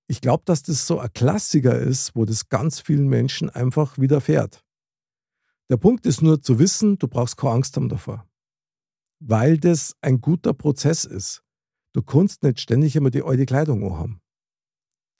[0.08, 4.64] ich glaube, dass das so ein Klassiker ist, wo das ganz vielen Menschen einfach widerfährt.
[5.70, 8.28] Der Punkt ist nur zu wissen, du brauchst keine Angst haben davor.
[9.24, 11.44] Weil das ein guter Prozess ist.
[11.94, 14.20] Du kannst nicht ständig immer die alte Kleidung anhaben.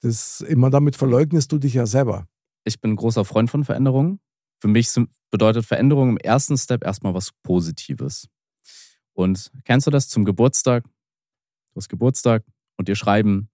[0.00, 2.26] Das, immer damit verleugnest du dich ja selber.
[2.64, 4.18] Ich bin ein großer Freund von Veränderungen.
[4.60, 4.88] Für mich
[5.30, 8.28] bedeutet Veränderung im ersten Step erstmal was Positives.
[9.12, 10.84] Und kennst du das zum Geburtstag?
[10.84, 12.44] Du hast Geburtstag
[12.76, 13.48] und dir schreiben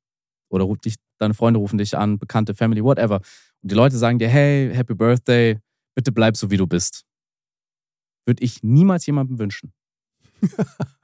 [0.49, 3.17] oder ruft dich, deine Freunde rufen dich an, bekannte Family, whatever.
[3.63, 5.59] Und die Leute sagen dir, hey, Happy Birthday,
[5.95, 7.05] bitte bleib so, wie du bist.
[8.25, 9.73] Würde ich niemals jemandem wünschen.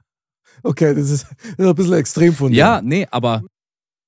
[0.63, 2.57] Okay, das ist, das ist ein bisschen extrem von dir.
[2.57, 3.43] Ja, nee, aber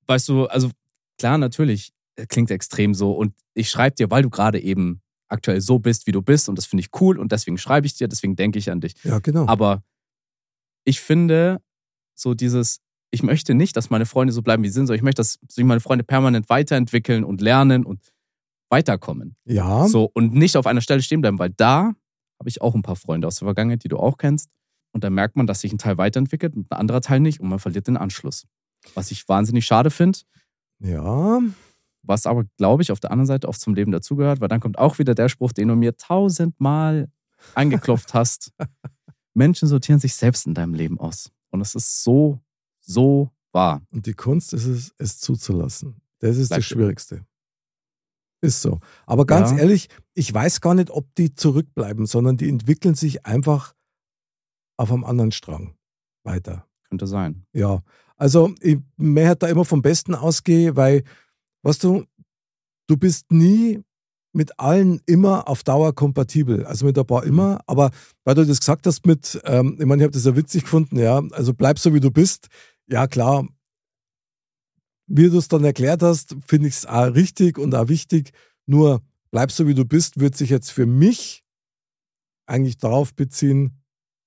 [0.07, 0.71] weißt du, also
[1.19, 3.11] klar, natürlich, äh, klingt extrem so.
[3.11, 6.49] Und ich schreibe dir, weil du gerade eben aktuell so bist, wie du bist.
[6.49, 8.95] Und das finde ich cool und deswegen schreibe ich dir, deswegen denke ich an dich.
[9.03, 9.45] Ja, genau.
[9.47, 9.83] Aber
[10.83, 11.61] ich finde,
[12.15, 12.79] so dieses,
[13.11, 15.37] ich möchte nicht, dass meine Freunde so bleiben, wie sie sind, sondern ich möchte, dass
[15.49, 18.01] sich meine Freunde permanent weiterentwickeln und lernen und
[18.69, 19.35] weiterkommen.
[19.45, 21.93] ja, So, und nicht auf einer Stelle stehen bleiben, weil da
[22.39, 24.49] habe ich auch ein paar Freunde aus der Vergangenheit, die du auch kennst.
[24.93, 27.49] Und da merkt man, dass sich ein Teil weiterentwickelt und ein anderer Teil nicht und
[27.49, 28.45] man verliert den Anschluss.
[28.95, 30.19] Was ich wahnsinnig schade finde,
[30.79, 31.39] ja,
[32.03, 34.77] was aber, glaube ich, auf der anderen Seite oft zum Leben dazugehört, weil dann kommt
[34.77, 37.09] auch wieder der Spruch, den du mir tausendmal
[37.53, 38.53] angeklopft hast.
[39.33, 41.31] Menschen sortieren sich selbst in deinem Leben aus.
[41.49, 42.39] Und es ist so,
[42.79, 43.81] so wahr.
[43.91, 46.01] und die Kunst ist es, es zuzulassen.
[46.19, 47.25] Das ist Bleib das Schwierigste.
[48.41, 48.79] Ist so.
[49.05, 49.57] Aber ganz Ja.
[49.57, 53.73] ehrlich, ich weiß gar nicht, ob die zurückbleiben, sondern die entwickeln sich einfach
[54.77, 55.75] auf einem anderen Strang
[56.23, 56.65] weiter.
[56.89, 57.45] Könnte sein.
[57.53, 57.83] Ja,
[58.15, 61.03] also ich möchte da immer vom Besten ausgehen, weil,
[61.63, 62.05] weißt du,
[62.87, 63.81] du bist nie
[64.33, 66.65] mit allen immer auf Dauer kompatibel.
[66.65, 67.29] Also mit ein paar Mhm.
[67.29, 67.91] immer, aber
[68.23, 70.97] weil du das gesagt hast mit, ähm, ich meine, ich habe das ja witzig gefunden,
[70.99, 72.47] ja, also bleib so wie du bist.
[72.87, 73.47] Ja, klar.
[75.07, 78.31] Wie du es dann erklärt hast, finde ich es auch richtig und auch wichtig.
[78.65, 79.01] Nur
[79.31, 81.43] bleib so wie du bist, wird sich jetzt für mich
[82.45, 83.76] eigentlich darauf beziehen,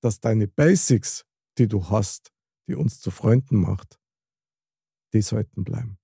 [0.00, 1.24] dass deine Basics,
[1.58, 2.30] die du hast,
[2.68, 3.98] die uns zu Freunden macht,
[5.12, 5.98] die sollten bleiben.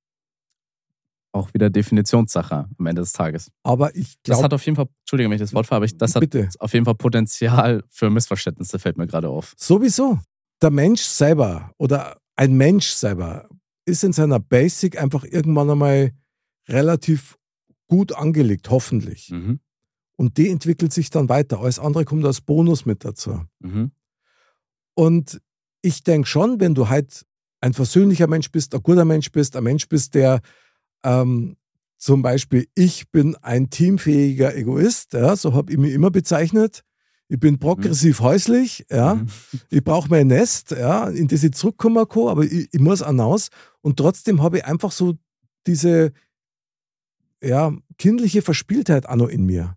[1.32, 3.50] Auch wieder Definitionssache am Ende des Tages.
[3.62, 5.84] Aber ich Das hat glaube, auf jeden Fall, Entschuldige, wenn ich das Wort fahre, aber
[5.84, 9.54] ich, das hat bitte, auf jeden Fall Potenzial für Missverständnisse, fällt mir gerade auf.
[9.58, 10.18] sowieso.
[10.62, 13.48] Der Mensch selber oder ein Mensch selber
[13.84, 16.12] ist in seiner Basic einfach irgendwann einmal
[16.68, 17.36] relativ
[17.86, 19.30] gut angelegt, hoffentlich.
[19.30, 19.60] Mhm.
[20.16, 21.60] Und die entwickelt sich dann weiter.
[21.60, 23.42] Alles andere kommt als Bonus mit dazu.
[23.60, 23.90] Mhm.
[24.94, 25.40] Und
[25.82, 27.26] ich denke schon, wenn du halt
[27.60, 30.40] ein versöhnlicher Mensch bist, ein guter Mensch bist, ein Mensch bist, der
[31.04, 31.56] ähm,
[31.98, 36.82] zum Beispiel, ich bin ein teamfähiger Egoist, ja, so habe ich mich immer bezeichnet.
[37.28, 39.16] Ich bin progressiv häuslich, ja.
[39.16, 39.26] Mhm.
[39.70, 43.48] Ich brauche mein Nest, ja, in das ich zurückkomme, kann, aber ich, ich muss hinaus.
[43.80, 45.14] Und trotzdem habe ich einfach so
[45.66, 46.12] diese
[47.42, 49.76] ja, kindliche Verspieltheit auch noch in mir.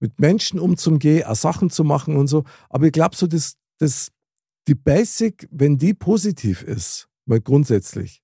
[0.00, 2.44] Mit Menschen umzugehen, auch Sachen zu machen und so.
[2.68, 4.10] Aber ich glaube, so das, das,
[4.68, 8.22] die Basic, wenn die positiv ist, mal grundsätzlich,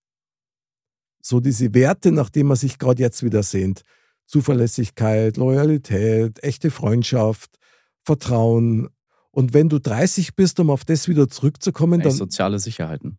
[1.20, 3.82] so diese Werte, nach denen man sich gerade jetzt wieder sehnt,
[4.26, 7.58] Zuverlässigkeit, Loyalität, echte Freundschaft,
[8.02, 8.88] Vertrauen.
[9.30, 13.18] Und wenn du 30 bist, um auf das wieder zurückzukommen, Echt dann soziale Sicherheiten.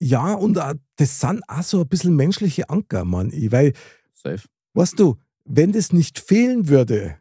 [0.00, 3.32] ja, und auch, das sind auch so ein bisschen menschliche Anker, Mann.
[3.32, 3.72] Weil,
[4.14, 4.42] Safe.
[4.74, 7.16] weißt du, wenn das nicht fehlen würde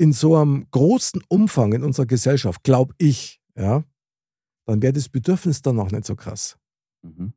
[0.00, 3.84] in so einem großen Umfang in unserer Gesellschaft, glaube ich, ja,
[4.64, 6.56] dann wäre das Bedürfnis danach nicht so krass.
[7.02, 7.34] Mhm.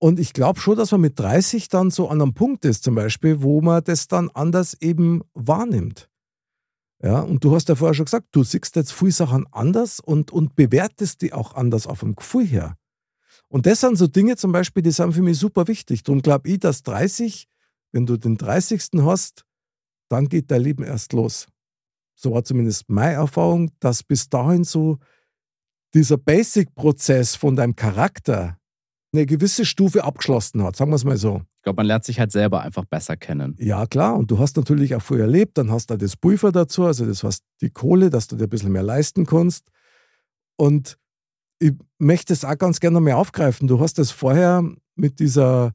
[0.00, 2.96] Und ich glaube schon, dass man mit 30 dann so an einem Punkt ist, zum
[2.96, 6.10] Beispiel, wo man das dann anders eben wahrnimmt.
[7.04, 10.32] Ja, und du hast ja vorher schon gesagt, du siehst jetzt viele Sachen anders und,
[10.32, 12.76] und bewertest die auch anders auf dem Gefühl her.
[13.46, 16.02] Und das sind so Dinge zum Beispiel, die sind für mich super wichtig.
[16.02, 17.46] Darum glaube ich, dass 30,
[17.92, 18.88] wenn du den 30.
[19.02, 19.44] hast,
[20.08, 21.46] dann geht dein Leben erst los.
[22.16, 24.98] So war zumindest meine Erfahrung, dass bis dahin so
[25.94, 28.58] dieser Basic-Prozess von deinem Charakter
[29.12, 31.42] eine gewisse Stufe abgeschlossen hat, sagen wir es mal so.
[31.56, 33.56] Ich glaube, man lernt sich halt selber einfach besser kennen.
[33.58, 36.84] Ja, klar, und du hast natürlich auch früher erlebt, dann hast du das Pulver dazu,
[36.84, 39.70] also das heißt die Kohle, dass du dir ein bisschen mehr leisten kannst.
[40.56, 40.98] Und
[41.58, 43.68] ich möchte es auch ganz gerne mehr aufgreifen.
[43.68, 44.64] Du hast das vorher
[44.94, 45.72] mit dieser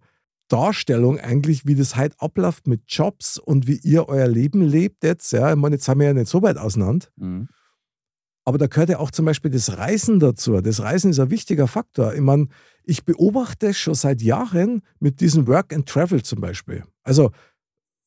[0.51, 5.31] Darstellung eigentlich, wie das heute abläuft mit Jobs und wie ihr euer Leben lebt jetzt.
[5.31, 7.07] Ja, ich meine, jetzt sind wir ja nicht so weit auseinander.
[7.15, 7.47] Mhm.
[8.43, 10.59] Aber da gehört ja auch zum Beispiel das Reisen dazu.
[10.61, 12.13] Das Reisen ist ein wichtiger Faktor.
[12.15, 12.47] Ich meine,
[12.83, 16.83] ich beobachte es schon seit Jahren mit diesem Work and Travel zum Beispiel.
[17.03, 17.31] Also,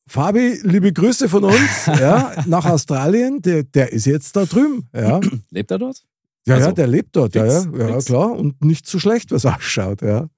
[0.06, 3.40] Fabi, liebe Grüße von uns ja, nach Australien.
[3.40, 4.88] Der, der ist jetzt da drüben.
[4.92, 5.20] Ja,
[5.50, 6.04] Lebt er dort?
[6.46, 7.34] ja, Also, ja der lebt dort.
[7.34, 8.32] Ja, fix, ja, ja, klar.
[8.32, 10.02] Und nicht so schlecht, was ausschaut.
[10.02, 10.28] Ja.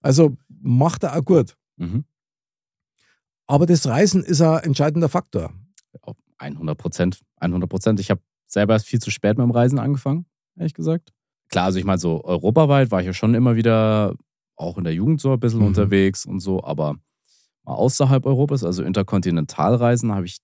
[0.00, 1.56] Also macht er auch gut.
[1.76, 2.04] Mhm.
[3.46, 5.52] Aber das Reisen ist ein entscheidender Faktor.
[6.02, 7.20] Auf 100 Prozent.
[7.40, 8.00] 100 Prozent.
[8.00, 11.12] Ich habe selber erst viel zu spät mit dem Reisen angefangen, ehrlich gesagt.
[11.48, 14.14] Klar, also ich meine, so europaweit war ich ja schon immer wieder
[14.56, 15.66] auch in der Jugend so ein bisschen Mhm.
[15.66, 16.94] unterwegs und so, aber
[17.64, 20.38] mal außerhalb Europas, also Interkontinentalreisen, habe ich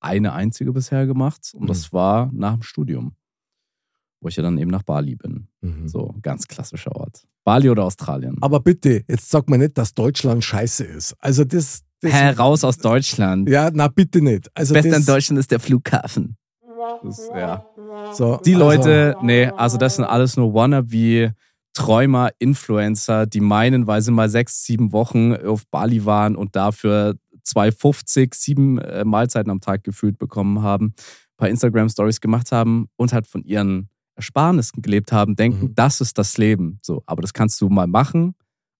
[0.00, 1.66] eine einzige bisher gemacht und Mhm.
[1.68, 3.14] das war nach dem Studium,
[4.20, 5.48] wo ich ja dann eben nach Bali bin.
[5.60, 5.88] Mhm.
[5.88, 7.22] So, ganz klassischer Ort.
[7.44, 8.36] Bali oder Australien?
[8.40, 11.14] Aber bitte, jetzt sag mal nicht, dass Deutschland scheiße ist.
[11.18, 11.82] Also das.
[12.00, 13.48] das Hä, raus aus Deutschland.
[13.48, 14.50] Ja, na bitte nicht.
[14.54, 16.36] Also Beste das, in Deutschland ist der Flughafen.
[17.02, 17.64] Das, ja.
[18.12, 21.34] So, Die also, Leute, nee, also das sind alles nur Wannabe,
[21.72, 27.14] Träumer, Influencer, die meinen, weil sie mal sechs, sieben Wochen auf Bali waren und dafür
[27.46, 33.12] 2,50, sieben äh, Mahlzeiten am Tag gefühlt bekommen haben, ein paar Instagram-Stories gemacht haben und
[33.12, 33.88] halt von ihren
[34.20, 35.74] Ersparnissen gelebt haben, denken, Mhm.
[35.74, 36.78] das ist das Leben.
[36.82, 38.34] So, aber das kannst du mal machen,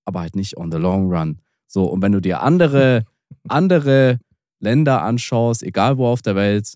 [0.05, 1.41] aber halt nicht on the long run.
[1.67, 3.05] So, und wenn du dir andere,
[3.49, 4.19] andere
[4.61, 6.75] Länder anschaust, egal wo auf der Welt,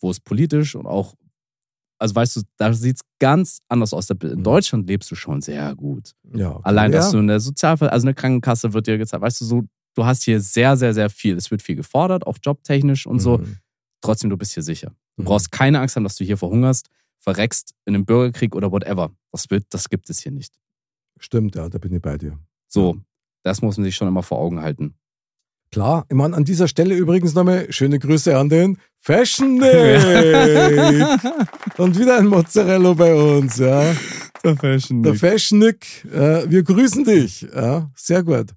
[0.00, 1.14] wo es politisch und auch,
[1.98, 4.10] also weißt du, da sieht es ganz anders aus.
[4.10, 4.42] In Mhm.
[4.42, 6.12] Deutschland lebst du schon sehr gut.
[6.34, 6.98] Ja, Allein, ja.
[6.98, 9.62] dass du in der Sozialfall, also eine Krankenkasse wird dir gezahlt, weißt du, so,
[9.94, 11.36] du hast hier sehr, sehr, sehr viel.
[11.36, 13.38] Es wird viel gefordert, auch jobtechnisch und so.
[13.38, 13.58] Mhm.
[14.00, 14.92] Trotzdem, du bist hier sicher.
[15.16, 15.26] Du Mhm.
[15.26, 16.88] brauchst keine Angst haben, dass du hier verhungerst,
[17.22, 19.14] verreckst in einem Bürgerkrieg oder whatever.
[19.30, 20.52] Das, wird, das gibt es hier nicht.
[21.18, 22.38] Stimmt, ja, da bin ich bei dir.
[22.68, 23.00] So,
[23.42, 24.94] das muss man sich schon immer vor Augen halten.
[25.70, 31.08] Klar, ich meine, an dieser Stelle übrigens nochmal schöne Grüße an den Fashion Nick.
[31.78, 33.94] Und wieder ein Mozzarella bei uns, ja.
[34.44, 35.02] Der Fashion.
[35.02, 37.42] Der Fashion Nick, äh, wir grüßen dich.
[37.54, 38.54] Ja, sehr gut.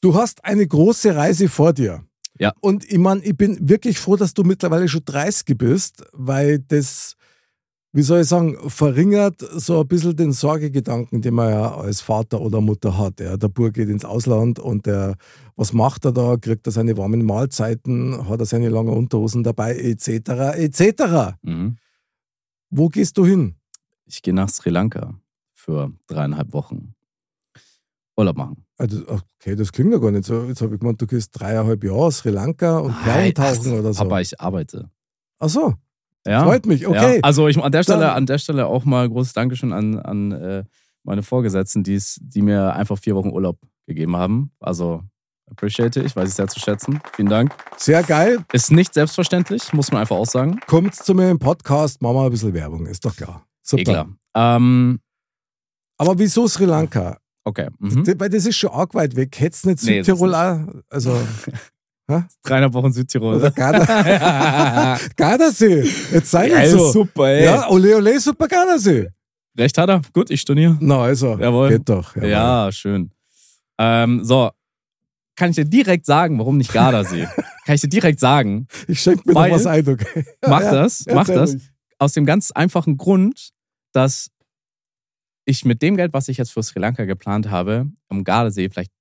[0.00, 2.04] Du hast eine große Reise vor dir.
[2.38, 2.52] Ja.
[2.60, 7.16] Und ich meine, ich bin wirklich froh, dass du mittlerweile schon 30 bist, weil das,
[7.98, 12.40] wie soll ich sagen, verringert so ein bisschen den Sorgegedanken, den man ja als Vater
[12.40, 13.18] oder Mutter hat.
[13.18, 13.36] Ja.
[13.36, 15.16] Der Bub geht ins Ausland und der,
[15.56, 16.36] was macht er da?
[16.36, 18.28] Kriegt er seine warmen Mahlzeiten?
[18.28, 19.74] Hat er seine langen Unterhosen dabei?
[19.74, 20.06] Etc.
[20.08, 21.34] etc.
[21.42, 21.76] Mhm.
[22.70, 23.56] Wo gehst du hin?
[24.04, 25.18] Ich gehe nach Sri Lanka
[25.52, 26.94] für dreieinhalb Wochen
[28.16, 28.64] Urlaub machen.
[28.76, 30.44] Also, okay, das klingt ja gar nicht so.
[30.44, 34.04] Jetzt habe ich gemeint, du gehst dreieinhalb Jahre Sri Lanka und Nein, ach, oder so.
[34.04, 34.88] Papa, ich arbeite.
[35.40, 35.74] Ach so,
[36.26, 36.44] Ja.
[36.44, 36.86] freut mich.
[36.86, 37.16] Okay.
[37.16, 39.98] Ja, also ich, an, der Stelle, Dann- an der Stelle auch mal großes Dankeschön an,
[39.98, 40.64] an äh,
[41.04, 44.50] meine Vorgesetzten, die's, die mir einfach vier Wochen Urlaub gegeben haben.
[44.60, 45.02] Also
[45.50, 47.00] appreciate ich, weiß ich sehr zu schätzen.
[47.14, 47.54] Vielen Dank.
[47.78, 48.44] Sehr geil.
[48.52, 50.60] Ist nicht selbstverständlich, muss man einfach auch sagen.
[50.66, 53.46] Kommt zu mir im Podcast, machen wir ein bisschen Werbung, ist doch klar.
[53.62, 53.80] Super.
[53.80, 54.08] Eh klar.
[54.34, 55.00] Ähm,
[55.96, 57.16] Aber wieso Sri Lanka?
[57.44, 57.68] okay.
[57.78, 58.04] Mhm.
[58.04, 59.34] D- Weil das ist schon arg weit weg.
[59.40, 60.58] Hättest du nicht Nee, das Südtirol auch?
[60.90, 61.18] Also,
[62.42, 63.36] Dreieinhalb Wochen Südtirol.
[63.36, 65.82] oder Garda, Gardasee.
[66.12, 66.90] Jetzt sei Ja, nicht so.
[66.90, 67.44] super, ey.
[67.44, 69.08] Ja, ole, ole, super Gardasee.
[69.58, 70.00] Recht hat er.
[70.12, 70.76] Gut, ich storniere.
[70.80, 71.68] Na, also, Jawohl.
[71.70, 72.14] geht doch.
[72.16, 72.28] jawohl.
[72.30, 73.10] Ja, schön.
[73.78, 74.50] Ähm, so,
[75.36, 77.26] kann ich dir direkt sagen, warum nicht Gardasee?
[77.66, 80.24] kann ich dir direkt sagen, Ich schenke mir noch was ein, okay?
[80.46, 81.50] mach Ja, das, mach erzähl das.
[81.52, 81.62] ruhig.
[81.98, 83.50] Aus dem ganz einfachen Grund,
[83.92, 84.30] dass
[85.44, 88.92] ich mit dem Geld, was ich jetzt für Sri Lanka geplant habe, am Gardasee vielleicht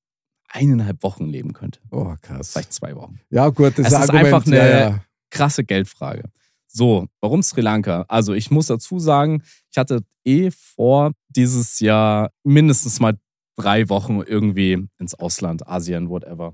[0.58, 1.80] eineinhalb Wochen leben könnte.
[1.92, 2.52] Oh, krass.
[2.52, 3.20] Vielleicht zwei Wochen.
[3.30, 4.26] Ja, gut, das Es ist, Argument.
[4.26, 5.00] einfach eine- ja, ja.
[5.30, 6.24] krasse Geldfrage.
[6.68, 8.06] So, warum Sri Lanka?
[8.08, 9.42] Also ich muss dazu sagen,
[9.72, 13.18] ich hatte eh vor, dieses Jahr mindestens mal
[13.56, 16.54] drei Wochen irgendwie ins Ausland, Asien, whatever.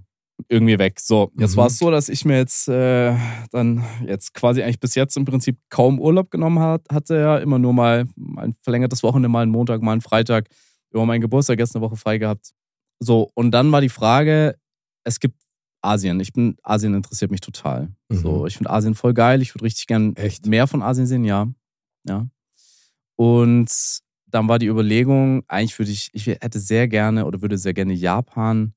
[0.49, 0.99] Irgendwie weg.
[0.99, 1.57] So, jetzt Mhm.
[1.57, 3.15] war es so, dass ich mir jetzt äh,
[3.51, 7.59] dann jetzt quasi eigentlich bis jetzt im Prinzip kaum Urlaub genommen hat, hatte ja immer
[7.59, 8.05] nur mal
[8.37, 10.47] ein verlängertes Wochenende, mal einen Montag, mal einen Freitag,
[10.91, 12.51] über meinen Geburtstag jetzt eine Woche frei gehabt.
[13.03, 14.57] So, und dann war die Frage,
[15.03, 15.35] es gibt
[15.81, 16.19] Asien.
[16.19, 17.89] Ich bin, Asien interessiert mich total.
[18.09, 18.15] Mhm.
[18.15, 19.41] So, ich finde Asien voll geil.
[19.41, 20.45] Ich würde richtig gern Echt?
[20.45, 21.47] mehr von Asien sehen, ja.
[22.07, 22.27] Ja.
[23.15, 23.69] Und
[24.27, 27.93] dann war die Überlegung, eigentlich würde ich, ich hätte sehr gerne oder würde sehr gerne
[27.93, 28.73] Japan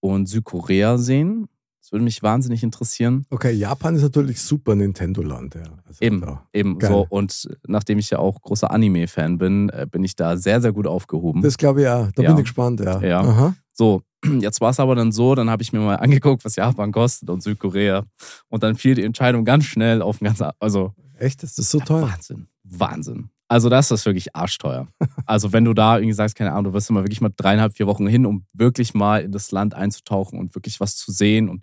[0.00, 1.48] und Südkorea sehen.
[1.90, 3.26] Das würde mich wahnsinnig interessieren.
[3.30, 5.56] Okay, Japan ist natürlich super Nintendo-Land.
[5.56, 5.62] Ja.
[5.88, 6.40] Also, Eben, ja.
[6.52, 6.88] eben Geil.
[6.88, 7.06] so.
[7.08, 10.86] Und nachdem ich ja auch großer Anime-Fan bin, äh, bin ich da sehr, sehr gut
[10.86, 11.42] aufgehoben.
[11.42, 12.12] Das glaube ich auch.
[12.12, 12.28] Da Ja.
[12.30, 13.00] bin ich gespannt, ja.
[13.02, 13.20] Ja.
[13.22, 13.54] Aha.
[13.72, 14.02] So,
[14.38, 17.28] jetzt war es aber dann so, dann habe ich mir mal angeguckt, was Japan kostet
[17.28, 18.04] und Südkorea.
[18.48, 21.42] Und dann fiel die Entscheidung ganz schnell auf ein ganz, also Echt?
[21.42, 22.02] Ist das so teuer?
[22.02, 23.30] Wahnsinn, Wahnsinn.
[23.48, 24.86] Also das ist wirklich arschteuer.
[25.26, 27.86] Also wenn du da irgendwie sagst, keine Ahnung, du wirst mal wirklich mal dreieinhalb, vier
[27.88, 31.62] Wochen hin, um wirklich mal in das Land einzutauchen und wirklich was zu sehen und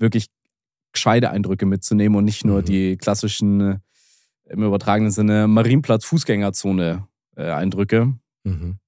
[0.00, 0.26] wirklich
[0.92, 2.64] gescheite Eindrücke mitzunehmen und nicht nur Mhm.
[2.64, 3.78] die klassischen, äh,
[4.48, 8.78] im übertragenen Sinne, Marienplatz, Fußgängerzone äh, Eindrücke, Mhm.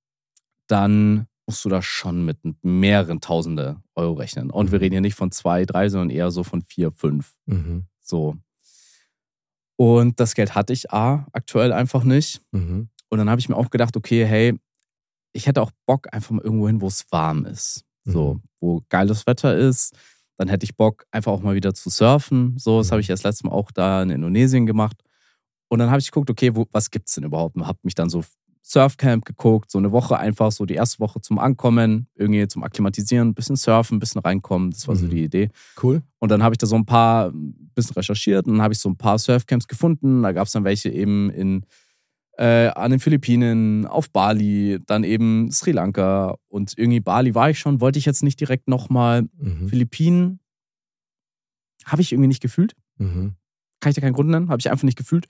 [0.66, 4.50] dann musst du da schon mit mehreren Tausende Euro rechnen.
[4.50, 4.82] Und wir Mhm.
[4.82, 7.34] reden hier nicht von zwei, drei, sondern eher so von vier, fünf.
[7.46, 7.86] Mhm.
[8.00, 8.36] So.
[9.76, 12.40] Und das Geld hatte ich A, aktuell einfach nicht.
[12.52, 12.88] Mhm.
[13.08, 14.58] Und dann habe ich mir auch gedacht, okay, hey,
[15.32, 17.84] ich hätte auch Bock einfach mal irgendwo hin, wo es warm ist.
[18.04, 18.42] So, Mhm.
[18.60, 19.94] wo geiles Wetter ist.
[20.39, 22.57] Dann hätte ich Bock, einfach auch mal wieder zu surfen.
[22.59, 22.91] So, das Mhm.
[22.93, 24.97] habe ich erst letztes Mal auch da in Indonesien gemacht.
[25.68, 27.57] Und dann habe ich geguckt, okay, wo, was gibt's denn überhaupt?
[27.57, 28.22] Und habe mich dann so
[28.64, 33.28] Surfcamp geguckt, so eine Woche einfach, so die erste Woche zum Ankommen, irgendwie zum Akklimatisieren,
[33.28, 34.70] ein bisschen surfen, ein bisschen reinkommen.
[34.70, 35.11] Das war so Mhm.
[35.11, 35.51] die Idee.
[35.83, 36.03] Cool.
[36.20, 38.78] Und dann habe ich da so ein paar, ein bisschen recherchiert und dann habe ich
[38.80, 40.22] so ein paar Surfcamps gefunden.
[40.22, 41.64] Da gab es dann welche eben in,
[42.43, 47.59] äh, an den Philippinen, auf Bali, dann eben Sri Lanka und irgendwie Bali war ich
[47.61, 49.28] schon, wollte ich jetzt nicht direkt nochmal.
[49.38, 49.68] Mhm.
[49.68, 50.40] Philippinen
[51.84, 52.74] habe ich irgendwie nicht gefühlt.
[52.99, 53.36] Mhm.
[53.80, 55.26] Kann ich dir keinen Grund nennen, habe ich einfach nicht gefühlt.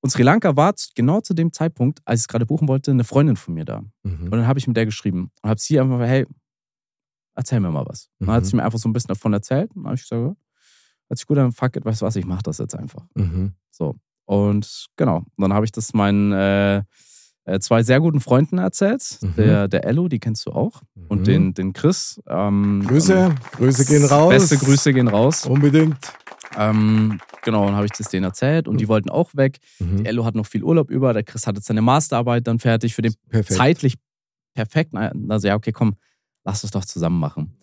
[0.00, 3.04] Und Sri Lanka war genau zu dem Zeitpunkt, als ich es gerade buchen wollte, eine
[3.04, 3.82] Freundin von mir da.
[4.02, 4.24] Mhm.
[4.24, 6.26] Und dann habe ich mit der geschrieben und habe sie einfach, hey,
[7.34, 8.08] erzähl mir mal was.
[8.18, 8.46] Und dann hat Mhm.
[8.48, 9.70] sie mir einfach so ein bisschen davon erzählt.
[9.74, 10.22] Und dann habe ich gesagt,
[11.08, 13.04] hört sich gut an, fuck it, weißt du was, ich mache das jetzt einfach.
[13.14, 13.52] Mhm.
[13.70, 13.96] So.
[14.26, 16.82] Und genau, und dann habe ich das meinen äh,
[17.44, 19.18] äh, zwei sehr guten Freunden erzählt.
[19.22, 19.34] Mhm.
[19.36, 20.82] Der, der Ello, die kennst du auch.
[21.08, 21.24] Und Mhm.
[21.24, 22.20] den, den Chris.
[22.28, 24.30] Ähm, Grüße, ähm, Grüße gehen raus.
[24.30, 25.46] Beste Grüße gehen raus.
[25.46, 25.96] Unbedingt.
[26.58, 29.58] Ähm, genau, dann habe ich das denen erzählt und die wollten auch weg.
[29.78, 29.98] Mhm.
[29.98, 31.12] Der Ello hat noch viel Urlaub über.
[31.12, 32.94] Der Chris hat jetzt seine Masterarbeit dann fertig.
[32.94, 33.56] Für den Perfekt.
[33.58, 33.94] zeitlich
[34.54, 34.92] perfekt.
[35.28, 35.94] Also ja, okay, komm,
[36.44, 37.56] lass es doch zusammen machen.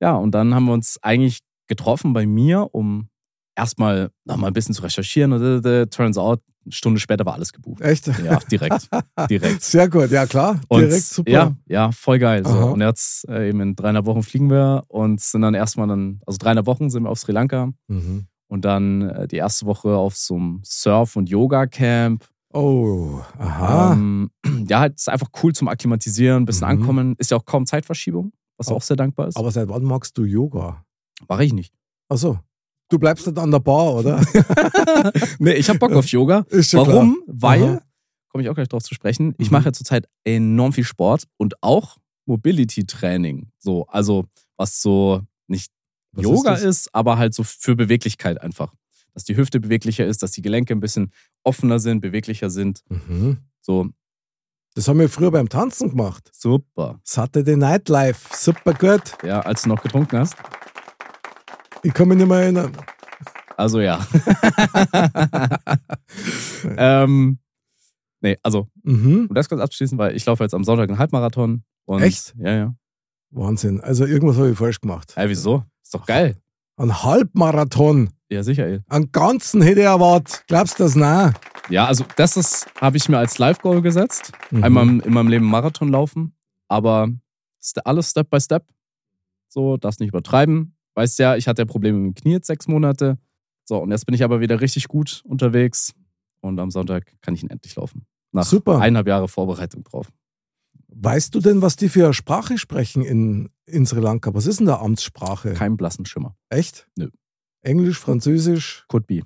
[0.00, 3.08] Ja, und dann haben wir uns eigentlich getroffen bei mir, um
[3.54, 5.32] erstmal nochmal ein bisschen zu recherchieren.
[5.32, 7.80] Und äh, turns out, eine Stunde später war alles gebucht.
[7.80, 8.06] Echt?
[8.24, 8.88] Ja, direkt.
[9.30, 9.62] direkt.
[9.62, 10.60] Sehr gut, ja klar.
[10.68, 11.30] Und Direkt super.
[11.30, 12.44] Ja, ja, voll geil.
[12.46, 12.72] So.
[12.72, 16.38] Und jetzt äh, eben in dreieinhalb Wochen fliegen wir und sind dann erstmal dann, also
[16.38, 18.26] dreieinhalb Wochen sind wir auf Sri Lanka Mhm.
[18.48, 22.24] und dann äh, die erste Woche auf so einem Surf- und Yoga-Camp.
[22.54, 23.94] Oh, aha.
[23.94, 24.30] Ähm,
[24.68, 26.80] ja, halt, ist einfach cool zum Akklimatisieren, ein bisschen Mhm.
[26.80, 27.14] ankommen.
[27.18, 28.76] Ist ja auch kaum Zeitverschiebung, was Oh.
[28.76, 29.36] auch sehr dankbar ist.
[29.36, 30.84] Aber seit wann magst du Yoga?
[31.28, 31.74] Mache ich nicht.
[32.08, 32.38] Achso.
[32.92, 34.20] Du bleibst dann an der Bar, oder?
[35.38, 36.44] nee, ich habe Bock auf Yoga.
[36.50, 37.22] Ist schon Warum?
[37.24, 37.26] klar.
[37.26, 37.82] Weil,
[38.28, 39.52] komme ich auch gleich drauf zu sprechen, ich Mhm.
[39.54, 43.50] mache ja zurzeit enorm viel Sport und auch Mobility-Training.
[43.58, 44.26] So, also
[44.58, 45.72] was so nicht
[46.12, 48.74] Was Yoga ist ist, aber halt so für Beweglichkeit einfach.
[49.14, 51.12] Dass die Hüfte beweglicher ist, dass die Gelenke ein bisschen
[51.44, 52.82] offener sind, beweglicher sind.
[52.90, 53.38] Mhm.
[53.62, 53.88] So,
[54.74, 56.30] Das haben wir früher beim Tanzen gemacht.
[56.34, 57.00] super.
[57.04, 58.28] Saturday Night Live.
[58.34, 59.02] Super gut.
[59.24, 60.34] Ja, als du noch getrunken hast.
[61.82, 62.72] Ich kann mich nicht mehr erinnern.
[63.56, 64.04] Also ja.
[66.76, 67.38] ähm,
[68.20, 69.26] nee, also, Mhm.
[69.28, 71.64] um das kurz abzuschließen, weil ich laufe jetzt am Sonntag einen Halbmarathon.
[71.84, 72.34] Und Echt?
[72.38, 72.74] Ja, ja.
[73.30, 73.80] Wahnsinn.
[73.80, 75.14] Also irgendwas habe ich falsch gemacht.
[75.16, 75.64] Hä, wieso?
[75.82, 76.36] Ist doch geil.
[76.76, 78.10] Ein Halbmarathon.
[78.30, 78.80] Ja, sicher, ey.
[78.88, 80.44] Einen ganzen hätte ich erwartet.
[80.46, 80.94] Glaubst du das?
[80.94, 81.34] Nein.
[81.68, 84.32] Ja, also das ist, habe ich mir als Live-Goal gesetzt.
[84.50, 84.64] Mhm.
[84.64, 86.34] Einmal in in meinem Leben Marathon laufen.
[86.68, 87.08] Aber
[87.60, 88.64] ist alles Step by Step.
[89.48, 90.71] So, darfst nicht übertreiben.
[90.94, 93.18] Weißt ja, ich hatte ja Probleme mit dem Knie jetzt sechs Monate.
[93.64, 95.92] So, und jetzt bin ich aber wieder richtig gut unterwegs.
[96.40, 98.04] Und am Sonntag kann ich ihn endlich laufen.
[98.32, 98.78] Nach Super.
[98.80, 100.10] eineinhalb Jahre Vorbereitung drauf.
[100.88, 104.34] Weißt du denn, was die für Sprache sprechen in, in Sri Lanka?
[104.34, 105.54] Was ist denn da Amtssprache?
[105.54, 106.36] Kein blassen Schimmer.
[106.50, 106.88] Echt?
[106.98, 107.08] Nö.
[107.62, 109.22] Englisch, Französisch, Could be,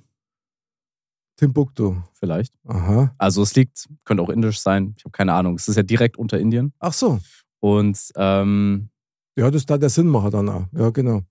[1.37, 1.95] Timbuktu.
[2.13, 2.53] vielleicht.
[2.65, 3.13] Aha.
[3.17, 4.93] Also es liegt, könnte auch indisch sein.
[4.97, 5.55] Ich habe keine Ahnung.
[5.55, 6.73] Es ist ja direkt unter Indien.
[6.79, 7.19] Ach so.
[7.59, 8.89] Und ähm,
[9.37, 10.65] Ja, das da der Sinn machen dann auch.
[10.73, 11.21] Ja, genau.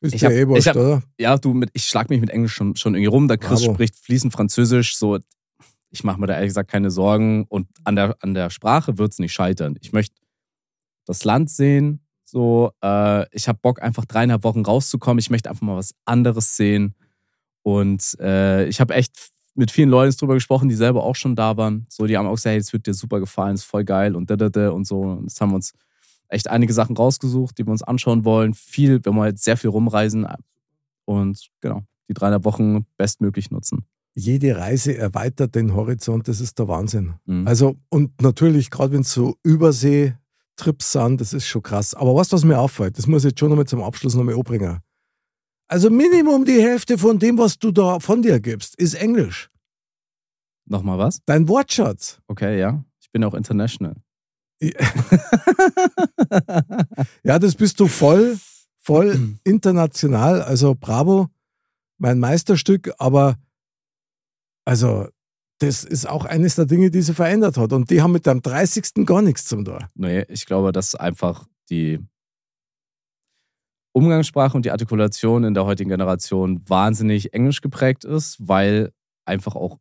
[0.00, 1.02] Ist Ich ja hab- eh oder?
[1.18, 3.28] ja, du, mit, ich schlag mich mit Englisch schon, schon irgendwie rum.
[3.28, 3.74] Der Chris Bravo.
[3.74, 4.96] spricht fließend Französisch.
[4.96, 5.18] So,
[5.90, 7.44] ich mache mir da ehrlich gesagt keine Sorgen.
[7.48, 9.76] Und an der, an der Sprache wird es nicht scheitern.
[9.80, 10.14] Ich möchte
[11.06, 12.00] das Land sehen.
[12.24, 15.18] So, äh, ich habe Bock, einfach dreieinhalb Wochen rauszukommen.
[15.18, 16.94] Ich möchte einfach mal was anderes sehen.
[17.62, 21.56] Und äh, ich habe echt mit vielen Leuten drüber gesprochen, die selber auch schon da
[21.56, 21.86] waren.
[21.88, 24.30] So, die haben auch gesagt, hey, es wird dir super gefallen, ist voll geil und
[24.30, 25.00] da, da, da und so.
[25.00, 25.72] Und jetzt haben wir uns
[26.28, 28.54] echt einige Sachen rausgesucht, die wir uns anschauen wollen.
[28.54, 30.26] Viel, wir wollen halt sehr viel rumreisen
[31.04, 33.84] und genau, die dreieinhalb Wochen bestmöglich nutzen.
[34.14, 37.14] Jede Reise erweitert den Horizont, das ist der Wahnsinn.
[37.26, 37.46] Mhm.
[37.46, 41.94] Also, und natürlich, gerade wenn es so Übersee-Trips sind, das ist schon krass.
[41.94, 44.80] Aber was, was mir auffällt, das muss ich jetzt schon nochmal zum Abschluss nochmal anbringen.
[45.68, 49.50] Also Minimum die Hälfte von dem, was du da von dir gibst, ist Englisch.
[50.66, 51.20] Nochmal was?
[51.24, 52.20] Dein Wortschatz.
[52.26, 52.82] Okay, ja.
[53.00, 53.96] Ich bin auch international.
[57.22, 58.38] Ja, das bist du voll,
[58.78, 60.42] voll international.
[60.42, 61.28] Also bravo,
[61.98, 62.92] mein Meisterstück.
[62.98, 63.36] Aber
[64.64, 65.08] also,
[65.58, 67.72] das ist auch eines der Dinge, die sie verändert hat.
[67.72, 69.06] Und die haben mit deinem 30.
[69.06, 69.84] gar nichts zum tun.
[69.94, 71.98] Nee, ich glaube, dass einfach die
[73.92, 78.92] Umgangssprache und die Artikulation in der heutigen Generation wahnsinnig englisch geprägt ist, weil
[79.24, 79.78] einfach auch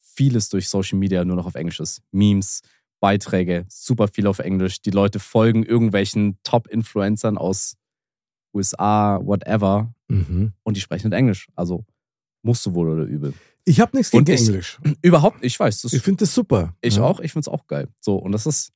[0.00, 2.02] vieles durch Social Media nur noch auf Englisch ist.
[2.10, 2.62] Memes,
[3.00, 4.80] Beiträge, super viel auf Englisch.
[4.82, 7.76] Die Leute folgen irgendwelchen Top-Influencern aus
[8.54, 10.52] USA, whatever, Mhm.
[10.62, 11.48] und die sprechen nicht Englisch.
[11.54, 11.84] Also
[12.42, 13.34] musst du wohl oder übel.
[13.64, 14.78] Ich habe nichts gegen ich- Englisch.
[15.02, 15.82] Überhaupt, ich weiß.
[15.82, 16.74] Das Ich finde das super.
[16.80, 17.02] Ich ja.
[17.02, 17.88] auch, ich find's auch geil.
[18.00, 18.72] So, und das ist,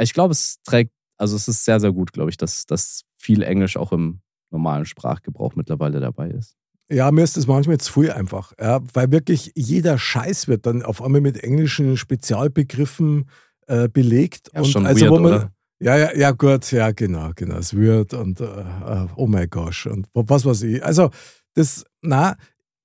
[0.00, 3.42] ich glaube, es trägt, also es ist sehr, sehr gut, glaube ich, dass, dass viel
[3.42, 4.20] Englisch auch im
[4.50, 6.56] normalen Sprachgebrauch mittlerweile dabei ist.
[6.88, 8.52] Ja, mir ist das manchmal zu viel einfach.
[8.60, 13.28] Ja, weil wirklich jeder Scheiß wird dann auf einmal mit englischen Spezialbegriffen
[13.66, 14.50] äh, belegt.
[14.54, 15.52] Ja, und schon also, weird, wo man, oder?
[15.80, 17.56] Ja, ja, ja, gut, ja, genau, genau.
[17.56, 20.84] Es wird und äh, äh, oh mein Gott und was weiß ich.
[20.84, 21.10] Also,
[21.54, 22.36] das, na,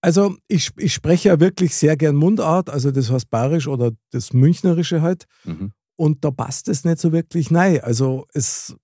[0.02, 4.34] also ich, ich spreche ja wirklich sehr gern Mundart, also das heißt Bayerisch oder das
[4.34, 5.26] Münchnerische halt.
[5.46, 5.72] Mhm.
[5.96, 7.80] Und da passt es nicht so wirklich nein.
[7.82, 8.76] Also es,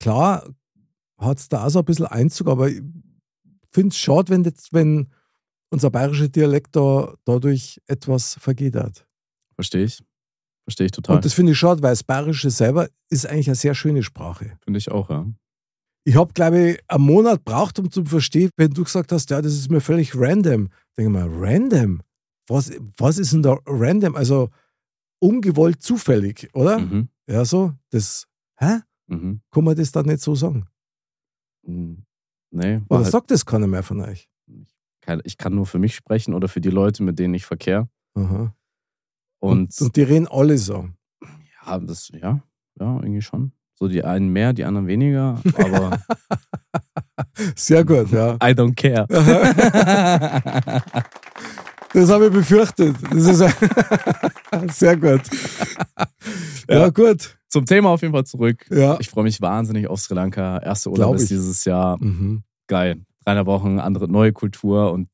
[0.00, 0.48] klar,
[1.16, 2.68] hat es da auch so ein bisschen Einzug, aber
[3.74, 5.08] finde es schade, wenn, jetzt, wenn
[5.70, 9.06] unser bayerischer Dialekt da dadurch etwas vergeht hat.
[9.56, 10.02] Verstehe ich.
[10.64, 11.16] Verstehe ich total.
[11.16, 14.56] Und das finde ich schade, weil das Bayerische selber ist eigentlich eine sehr schöne Sprache.
[14.62, 15.26] Finde ich auch, ja.
[16.06, 19.42] Ich habe, glaube ich, einen Monat braucht, um zu verstehen, wenn du gesagt hast, ja,
[19.42, 20.68] das ist mir völlig random.
[20.96, 22.02] Denke mal, random?
[22.46, 24.14] Was, was ist denn da random?
[24.14, 24.50] Also
[25.18, 26.78] ungewollt zufällig, oder?
[26.78, 27.08] Mhm.
[27.26, 27.72] Ja, so.
[27.90, 28.26] Das,
[28.58, 28.80] hä?
[29.06, 29.40] Mhm.
[29.50, 30.66] Kann man das dann nicht so sagen?
[32.54, 34.28] Nee, Oder halt, sagt das keiner mehr von euch?
[35.24, 37.88] ich kann nur für mich sprechen oder für die Leute, mit denen ich verkehre.
[38.14, 38.52] Und,
[39.40, 40.88] und, und die reden alle so.
[41.66, 42.40] ja, das, ja,
[42.80, 43.52] ja, irgendwie schon.
[43.74, 45.98] So die einen mehr, die anderen weniger, aber
[47.56, 48.34] Sehr gut, ja.
[48.36, 49.06] I don't care.
[51.92, 52.96] Das habe ich befürchtet.
[53.12, 53.38] Das ist
[54.78, 55.20] sehr gut.
[56.68, 56.88] Ja, Ja.
[56.88, 57.38] gut.
[57.54, 58.66] Zum Thema auf jeden Fall zurück.
[58.68, 58.98] Ja.
[58.98, 60.58] Ich freue mich wahnsinnig auf Sri Lanka.
[60.58, 62.42] Erste Urlaub ist dieses Jahr Mhm.
[62.66, 63.00] geil.
[63.24, 65.08] Dreieinhalb Wochen, andere neue Kultur und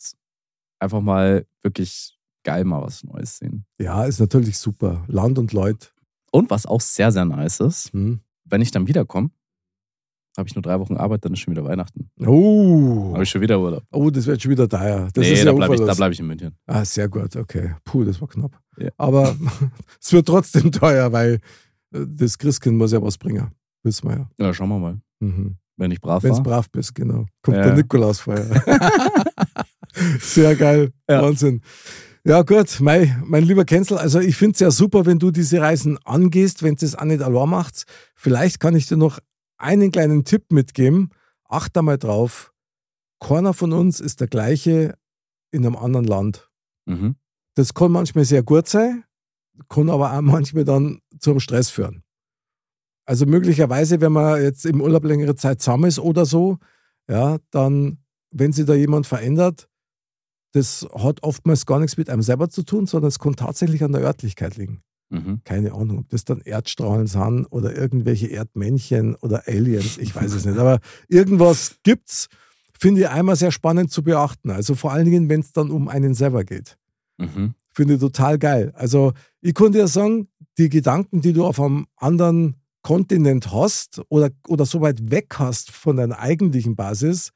[0.78, 3.66] einfach mal wirklich geil mal was Neues sehen.
[3.78, 5.04] Ja, ist natürlich super.
[5.06, 5.88] Land und Leute.
[6.32, 8.20] Und was auch sehr, sehr nice ist, Hm.
[8.46, 9.28] wenn ich dann wiederkomme,
[10.38, 12.08] Habe ich nur drei Wochen Arbeit, dann ist schon wieder Weihnachten.
[12.24, 13.82] Oh, Habe ich schon wieder Urlaub.
[13.92, 15.08] oh das wird schon wieder teuer.
[15.12, 16.54] Das nee, ist da bleibe ich, da bleib ich in München.
[16.66, 17.74] Ah, sehr gut, okay.
[17.84, 18.58] Puh, das war knapp.
[18.78, 18.88] Ja.
[18.96, 19.36] Aber
[20.00, 21.40] es wird trotzdem teuer, weil
[21.90, 23.50] das Christkind muss ja was bringen.
[23.82, 24.30] Wissen wir ja.
[24.38, 25.00] Ja, schauen wir mal.
[25.20, 25.56] Mhm.
[25.76, 27.26] Wenn ich brav Wenn du brav bist, genau.
[27.42, 27.64] Kommt Ja.
[27.64, 28.46] der Nikolaus vorher.
[30.20, 30.92] Sehr geil.
[31.08, 31.22] Ja.
[31.22, 31.62] Wahnsinn.
[32.24, 35.60] Ja, gut, mein, mein lieber Kenzel, also ich finde es ja super, wenn du diese
[35.60, 37.86] Reisen angehst, wenn du es auch nicht allein machst.
[38.14, 39.18] Vielleicht kann ich dir noch
[39.56, 41.10] einen kleinen Tipp mitgeben.
[41.48, 42.52] Acht da mal drauf.
[43.20, 44.94] Keiner von uns ist der gleiche
[45.50, 46.50] in einem anderen Land.
[46.86, 47.16] Mhm.
[47.54, 49.04] Das kann manchmal sehr gut sein,
[49.68, 52.02] kann aber auch manchmal dann zum Stress führen.
[53.04, 56.58] Also möglicherweise, wenn man jetzt im Urlaub längere Zeit zusammen ist oder so,
[57.08, 57.98] ja, dann,
[58.30, 59.68] wenn sich da jemand verändert,
[60.52, 63.92] das hat oftmals gar nichts mit einem selber zu tun, sondern es kann tatsächlich an
[63.92, 64.82] der Örtlichkeit liegen.
[65.10, 65.40] Mhm.
[65.44, 70.44] Keine Ahnung, ob das dann Erdstrahlen sind oder irgendwelche Erdmännchen oder Aliens, ich weiß es
[70.44, 70.58] nicht.
[70.58, 72.28] Aber irgendwas gibt's,
[72.78, 74.50] finde ich einmal sehr spannend zu beachten.
[74.50, 76.78] Also vor allen Dingen, wenn es dann um einen selber geht.
[77.18, 77.54] Mhm.
[77.72, 78.72] Finde ich total geil.
[78.76, 80.28] Also ich konnte dir sagen,
[80.58, 85.70] die Gedanken, die du auf einem anderen Kontinent hast oder, oder so weit weg hast
[85.70, 87.32] von deiner eigentlichen Basis,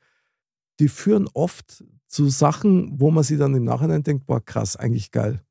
[0.81, 5.11] die führen oft zu Sachen, wo man sich dann im Nachhinein denkt, boah, krass, eigentlich
[5.11, 5.43] geil.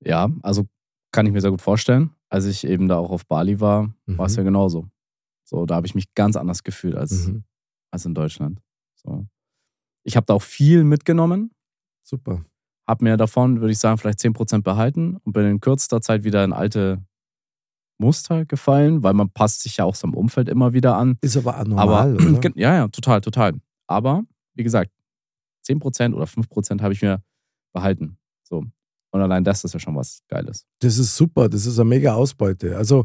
[0.00, 0.66] Ja, also
[1.12, 2.10] kann ich mir sehr gut vorstellen.
[2.28, 4.38] Als ich eben da auch auf Bali war, war es Mhm.
[4.38, 4.86] ja genauso.
[5.44, 7.44] So, da habe ich mich ganz anders gefühlt als, Mhm.
[7.90, 8.60] als in Deutschland.
[8.94, 9.26] So.
[10.04, 11.50] Ich habe da auch viel mitgenommen,
[12.02, 12.42] Super.
[12.88, 16.42] Habe mir davon, würde ich sagen, vielleicht 10% behalten und bin in kürzester Zeit wieder
[16.42, 17.04] in alte
[17.98, 21.18] Muster gefallen, weil man passt sich ja auch seinem Umfeld immer wieder an.
[21.20, 22.50] Ist aber auch Aber oder?
[22.56, 23.54] Ja, ja, total, total.
[23.86, 24.22] Aber
[24.54, 24.90] wie gesagt,
[25.66, 27.22] 10% oder 5% habe ich mir
[27.74, 28.16] behalten.
[28.42, 28.64] So.
[29.10, 30.66] Und allein das ist ja schon was Geiles.
[30.80, 32.76] Das ist super, das ist eine mega Ausbeute.
[32.76, 33.04] Also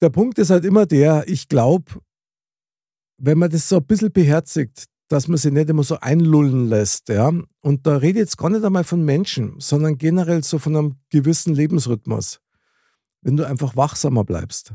[0.00, 2.00] der Punkt ist halt immer der, ich glaube,
[3.18, 7.08] wenn man das so ein bisschen beherzigt, dass man sich nicht immer so einlullen lässt,
[7.08, 10.76] ja, und da rede ich jetzt gar nicht einmal von Menschen, sondern generell so von
[10.76, 12.40] einem gewissen Lebensrhythmus.
[13.22, 14.72] Wenn du einfach wachsamer bleibst,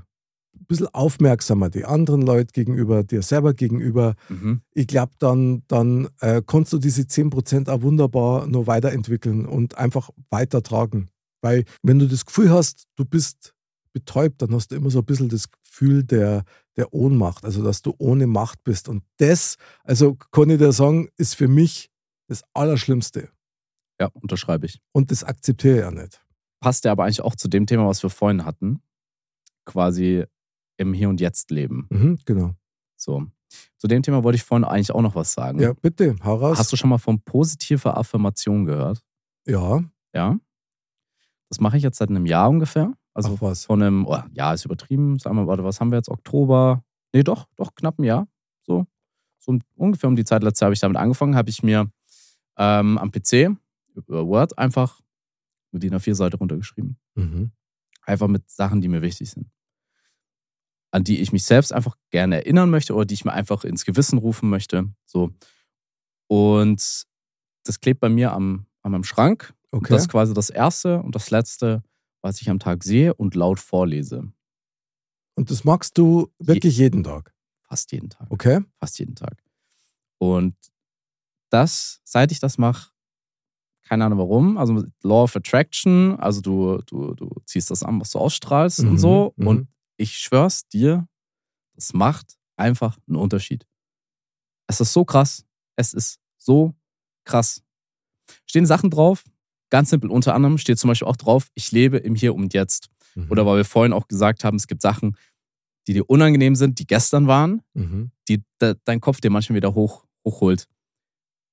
[0.53, 4.61] ein bisschen aufmerksamer die anderen Leute gegenüber, dir selber gegenüber, Mhm.
[4.73, 10.09] ich glaube, dann, dann äh, kannst du diese 10% auch wunderbar noch weiterentwickeln und einfach
[10.29, 11.09] weitertragen.
[11.41, 13.53] Weil wenn du das Gefühl hast, du bist
[13.93, 16.43] betäubt, dann hast du immer so ein bisschen das Gefühl der,
[16.77, 18.87] der Ohnmacht, also dass du ohne Macht bist.
[18.89, 21.91] Und das, also kann ich dir sagen, ist für mich
[22.27, 23.29] das Allerschlimmste.
[23.99, 24.79] Ja, unterschreibe ich.
[24.93, 26.23] Und das akzeptiere ich ja nicht.
[26.59, 28.81] Passt ja aber eigentlich auch zu dem Thema, was wir vorhin hatten.
[29.65, 30.25] Quasi
[30.77, 31.87] im Hier und Jetzt leben.
[31.89, 32.55] Mhm, genau.
[32.97, 33.27] So.
[33.77, 35.59] Zu dem Thema wollte ich vorhin eigentlich auch noch was sagen.
[35.59, 36.57] Ja, bitte, hau raus.
[36.57, 39.03] Hast du schon mal von positiver Affirmation gehört?
[39.45, 40.39] ja, Ja.
[41.49, 42.93] Das mache ich jetzt seit einem Jahr ungefähr.
[43.13, 43.65] Also Ach was.
[43.65, 45.19] von einem, oh, ja, ist übertrieben.
[45.19, 46.09] Sagen wir, warte, was haben wir jetzt?
[46.09, 46.83] Oktober?
[47.13, 48.27] Nee, doch, doch, knapp ein Jahr.
[48.63, 48.85] So.
[49.39, 51.91] So ungefähr um die Zeit letztes Jahr habe ich damit angefangen, habe ich mir
[52.57, 53.57] ähm, am PC
[53.95, 55.01] über Word einfach
[55.71, 56.97] eine DIN A4-Seite runtergeschrieben.
[57.15, 57.51] Mhm.
[58.05, 59.49] Einfach mit Sachen, die mir wichtig sind.
[60.91, 63.85] An die ich mich selbst einfach gerne erinnern möchte oder die ich mir einfach ins
[63.85, 64.93] Gewissen rufen möchte.
[65.05, 65.31] So.
[66.27, 67.03] Und
[67.65, 69.53] das klebt bei mir am, an meinem Schrank.
[69.71, 69.93] Und Okay.
[69.93, 71.81] Das ist quasi das Erste und das Letzte,
[72.21, 74.31] was ich am Tag sehe und laut vorlese.
[75.35, 77.33] Und das magst du wirklich jeden Tag.
[77.63, 78.27] Fast jeden Tag.
[78.29, 78.59] Okay?
[78.79, 79.43] Fast jeden Tag.
[80.17, 80.55] Und
[81.49, 82.91] das, seit ich das mache,
[83.83, 88.11] keine Ahnung warum, also Law of Attraction, also du, du, du ziehst das an, was
[88.11, 89.33] du ausstrahlst Mhm, und so.
[89.35, 89.47] mhm.
[89.47, 89.67] Und
[89.97, 91.07] ich schwör's dir,
[91.75, 93.65] das macht einfach einen Unterschied.
[94.67, 95.43] Es ist so krass.
[95.75, 96.73] Es ist so
[97.25, 97.63] krass.
[98.45, 99.23] Stehen Sachen drauf,
[99.71, 100.11] ganz simpel.
[100.11, 102.89] Unter anderem steht zum Beispiel auch drauf, ich lebe im Hier und Jetzt.
[103.15, 103.31] Mhm.
[103.31, 105.17] Oder weil wir vorhin auch gesagt haben, es gibt Sachen,
[105.87, 108.11] die dir unangenehm sind, die gestern waren, Mhm.
[108.29, 110.67] die de, dein Kopf dir manchmal wieder hoch, hochholt.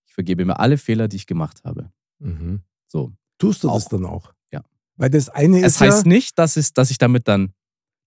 [0.06, 1.90] Ich vergebe mir alle Fehler, die ich gemacht habe.
[2.18, 2.60] Mhm.
[2.86, 3.12] So.
[3.38, 3.88] Tust du das Auch.
[3.90, 4.34] dann auch?
[4.52, 4.62] Ja.
[4.96, 7.54] Weil das eine Es ist heißt ja, nicht, dass, es, dass ich damit dann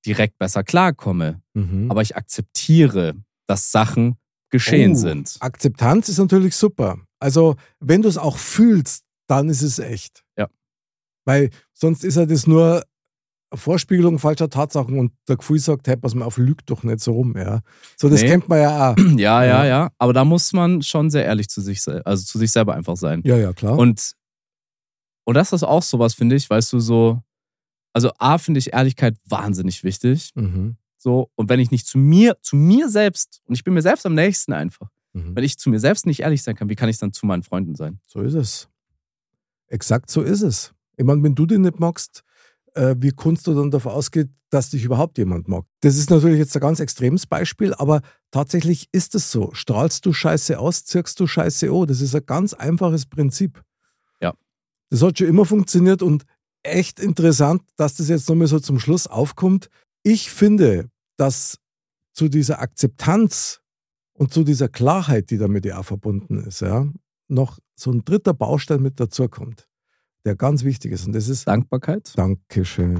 [0.05, 1.89] direkt besser klarkomme, Mhm.
[1.89, 3.16] aber ich akzeptiere,
[3.47, 4.18] dass Sachen
[4.49, 5.38] geschehen Oh, sind.
[5.39, 6.99] Akzeptanz ist natürlich super.
[7.20, 10.23] Also, wenn du es auch fühlst, dann ist es echt.
[10.38, 10.47] Ja.
[11.25, 12.84] Weil sonst ist ja das nur
[13.53, 17.11] Vorspiegelung falscher Tatsachen und der Gefühl sagt, hey, pass mal auf, lügt doch nicht so
[17.13, 17.61] rum, ja.
[17.97, 18.27] So, das Nee.
[18.29, 18.95] kennt man ja auch.
[19.19, 19.91] Ja, ja, Ja.
[19.97, 23.21] Aber da muss man schon sehr ehrlich zu sich, also zu sich selber einfach sein.
[23.25, 23.77] Ja, ja, klar.
[23.77, 24.13] Und,
[25.25, 27.21] und das ist auch sowas, finde ich, weißt du, so,
[27.93, 30.32] also A, finde ich Ehrlichkeit wahnsinnig wichtig.
[30.36, 30.77] mhm.
[30.97, 34.05] So, und wenn ich nicht zu mir, zu mir selbst, und ich bin mir selbst
[34.05, 35.36] am nächsten einfach, Mhm.
[35.36, 37.43] wenn ich zu mir selbst nicht ehrlich sein kann, wie kann ich dann zu meinen
[37.43, 37.99] Freunden sein?
[38.07, 38.69] So ist es.
[39.72, 40.74] Exakt so ist es.
[40.97, 42.24] Ich meine, wenn du den nicht magst,
[42.74, 45.63] äh, wie kannst du dann davon ausgehen, dass dich überhaupt jemand mag?
[45.80, 48.01] Das ist natürlich jetzt ein ganz extremes Beispiel, aber
[48.32, 49.51] tatsächlich ist es so.
[49.53, 51.88] Strahlst du Scheiße aus, zirkst du Scheiße an.
[51.88, 53.63] Das ist ein ganz einfaches Prinzip.
[54.22, 54.34] Ja.
[54.89, 56.26] Das hat schon immer funktioniert und
[56.63, 59.69] echt interessant, dass das jetzt nochmal so zum Schluss aufkommt.
[60.03, 61.59] Ich finde, dass
[62.11, 63.61] zu dieser Akzeptanz
[64.13, 66.88] und zu dieser Klarheit, die damit ja auch verbunden ist, ja,
[67.30, 69.67] noch so ein dritter Baustein mit dazukommt,
[70.25, 71.05] der ganz wichtig ist.
[71.07, 72.13] Und das ist Dankbarkeit.
[72.15, 72.99] Dankeschön.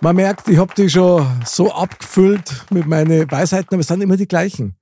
[0.00, 4.16] Man merkt, ich habe die schon so abgefüllt mit meinen Weisheiten, aber es sind immer
[4.16, 4.76] die gleichen.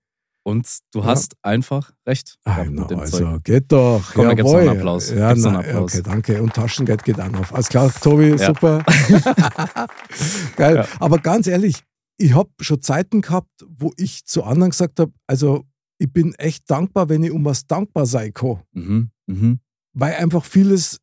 [0.44, 2.36] Und du hast einfach recht.
[2.44, 3.44] Ah, na, also Zeug.
[3.44, 4.02] geht doch.
[4.12, 4.78] Komm, dann gibt's noch einen Jawohl.
[4.80, 5.10] Applaus.
[5.10, 5.92] Ja, na, einen Applaus.
[5.94, 6.42] Okay, danke.
[6.42, 7.52] Und Taschengeld geht auch noch.
[7.52, 8.38] Alles klar, Tobi, Ja.
[8.46, 8.84] super.
[10.56, 10.76] Geil.
[10.76, 10.86] Ja.
[10.98, 11.84] Aber ganz ehrlich,
[12.16, 15.64] ich habe schon Zeiten gehabt, wo ich zu anderen gesagt habe, also
[16.03, 18.62] ich bin echt dankbar, wenn ich um was dankbar sein kann.
[18.72, 19.11] Mhm.
[19.26, 19.61] Mhm.
[19.94, 20.98] weil einfach vieles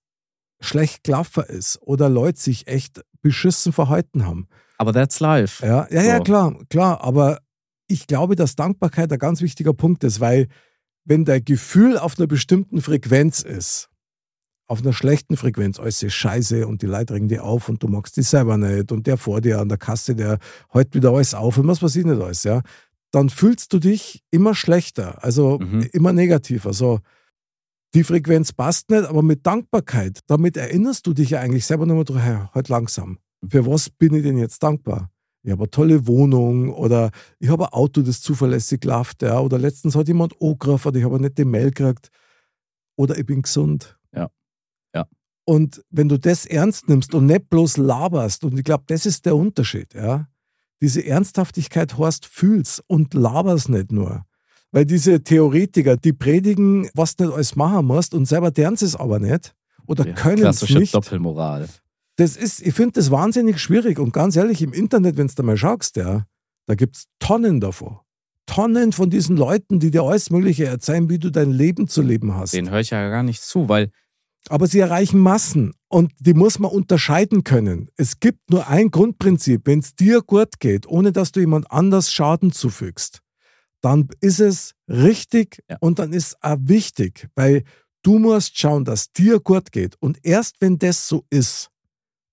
[0.59, 4.47] schlecht gelaufen ist oder Leute sich echt beschissen verhalten haben.
[4.77, 5.65] Aber that's life.
[5.65, 6.23] Ja, ja, ja, So.
[6.23, 7.01] klar, klar.
[7.03, 7.39] Aber
[7.87, 10.47] ich glaube, dass Dankbarkeit ein ganz wichtiger Punkt ist, weil
[11.05, 13.89] wenn dein Gefühl auf einer bestimmten Frequenz ist,
[14.67, 17.87] auf einer schlechten Frequenz, alles ist scheiße und die Leute regen dir auf und du
[17.87, 20.37] magst dich selber nicht und der vor dir an der Kasse, der
[20.69, 22.61] hält wieder alles auf und was weiß ich nicht alles, ja,
[23.11, 25.87] dann fühlst du dich immer schlechter, also Mhm.
[25.93, 26.73] immer negativer.
[26.73, 26.99] So,
[27.95, 32.03] die Frequenz passt nicht, aber mit Dankbarkeit, damit erinnerst du dich ja eigentlich selber nochmal
[32.03, 33.17] drüber, hey, halt langsam.
[33.47, 35.09] Für was bin ich denn jetzt dankbar?
[35.41, 39.57] Ich habe eine tolle Wohnung oder ich habe ein Auto, das zuverlässig läuft, ja, oder
[39.57, 42.09] letztens hat jemand angerufen, ich habe eine nette Mail gekriegt
[42.97, 43.97] oder ich bin gesund.
[44.13, 44.29] Ja.
[44.93, 45.07] Ja.
[45.45, 49.25] Und wenn du das ernst nimmst und nicht bloß laberst, und ich glaube, das ist
[49.25, 50.27] der Unterschied, ja,
[50.81, 54.25] diese Ernsthaftigkeit heißt, fühlst und laberst nicht nur.
[54.71, 58.95] Weil diese Theoretiker, die predigen, was du nicht alles machen musst und selber deren es
[58.95, 59.55] aber nicht
[59.87, 60.93] oder Ja, können es nicht.
[60.93, 61.67] Doppelmoral.
[62.17, 65.43] Das ist, ich finde das wahnsinnig schwierig und ganz ehrlich, im Internet, wenn du da
[65.43, 66.25] mal schaust, ja,
[66.67, 67.97] da gibt es Tonnen davon.
[68.45, 72.35] Tonnen von diesen Leuten, die dir alles Mögliche erzählen, wie du dein Leben zu leben
[72.35, 72.53] hast.
[72.53, 73.91] Den höre ich ja gar nicht zu, weil
[74.49, 77.89] Aber sie erreichen Massen und die muss man unterscheiden können.
[77.95, 79.61] Es gibt nur ein Grundprinzip.
[79.65, 83.21] Wenn es dir gut geht, ohne dass du jemand anders Schaden zufügst,
[83.81, 85.77] dann ist es richtig Ja.
[85.79, 87.63] und dann ist auch wichtig, weil
[88.03, 89.95] du musst schauen, dass dir gut geht.
[89.99, 91.69] Und erst wenn das so ist,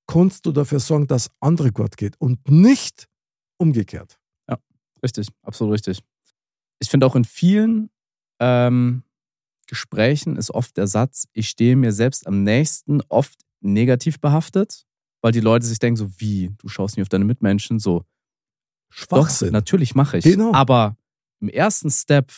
[0.06, 3.08] kannst du dafür sorgen, dass andere gut geht und nicht
[3.58, 4.18] umgekehrt.
[5.02, 6.00] Richtig, absolut richtig.
[6.80, 7.90] Ich finde auch in vielen
[8.40, 9.02] ähm,
[9.66, 14.86] Gesprächen ist oft der Satz, ich stehe mir selbst am nächsten, oft negativ behaftet,
[15.22, 18.04] weil die Leute sich denken, so wie, du schaust nicht auf deine Mitmenschen, so,
[18.90, 19.48] Schwachsinn.
[19.48, 20.24] doch, natürlich mache ich.
[20.24, 20.52] Genau.
[20.52, 20.96] Aber
[21.40, 22.32] im ersten Step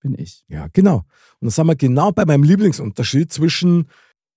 [0.00, 0.44] bin ich.
[0.48, 1.04] Ja, genau.
[1.40, 3.88] Und das haben wir genau bei meinem Lieblingsunterschied zwischen,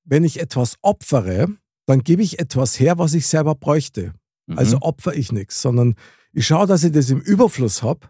[0.03, 1.47] wenn ich etwas opfere,
[1.85, 4.13] dann gebe ich etwas her, was ich selber bräuchte.
[4.47, 4.57] Mhm.
[4.57, 5.95] Also opfer ich nichts, sondern
[6.33, 8.09] ich schaue, dass ich das im Überfluss habe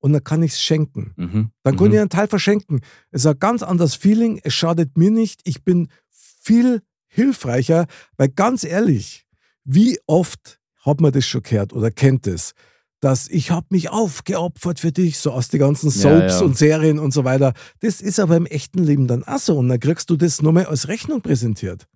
[0.00, 1.12] und dann kann ich es schenken.
[1.16, 1.50] mhm.
[1.62, 1.94] Dann kann mhm.
[1.94, 2.80] ich einen Teil verschenken.
[3.10, 5.40] Es ist ein ganz anderes Feeling, es schadet mir nicht.
[5.44, 7.86] Ich bin viel hilfreicher,
[8.16, 9.26] weil ganz ehrlich,
[9.64, 12.52] wie oft hat man das schon gehört oder kennt es,
[13.00, 16.46] dass ich habe mich aufgeopfert für dich, so aus den ganzen Ja, Soaps ja.
[16.46, 17.52] und Serien und so weiter.
[17.80, 20.52] Das ist aber im echten Leben dann auch so und dann kriegst du das nur
[20.52, 21.86] mal als Rechnung präsentiert.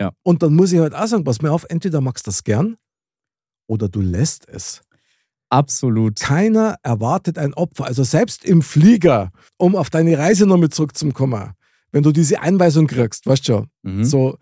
[0.00, 0.12] Ja.
[0.22, 2.76] Und dann muss ich halt auch sagen, pass mir auf, entweder magst du das gern
[3.66, 4.82] oder du lässt es.
[5.52, 6.18] Absolut.
[6.18, 7.84] Keiner erwartet ein Opfer.
[7.84, 11.52] Also selbst im Flieger, um auf deine Reise nochmal zurückzukommen,
[11.92, 14.04] wenn du diese Einweisung kriegst, weißt du schon, Mhm.
[14.04, 14.38] so,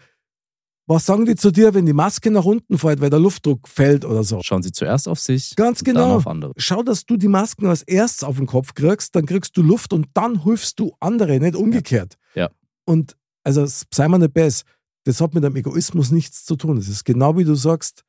[0.86, 4.04] was sagen die zu dir, wenn die Maske nach unten fällt, weil der Luftdruck fällt
[4.04, 4.40] oder so?
[4.42, 6.16] Schauen Sie zuerst auf sich, Ganz und dann genau.
[6.16, 6.52] auf andere.
[6.56, 9.92] Schau, dass du die Masken als erstes auf den Kopf kriegst, dann kriegst du Luft
[9.92, 12.14] und dann hilfst du andere, nicht umgekehrt.
[12.34, 12.50] Ja.
[12.86, 14.64] Und also sei mal nicht besser,
[15.04, 16.76] das hat mit dem Egoismus nichts zu tun.
[16.76, 18.04] Es ist genau wie du sagst,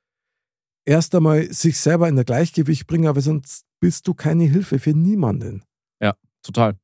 [0.86, 4.92] erst einmal sich selber in der Gleichgewicht bringen, aber sonst bist du keine Hilfe für
[4.94, 5.64] niemanden.
[6.44, 6.76] Total.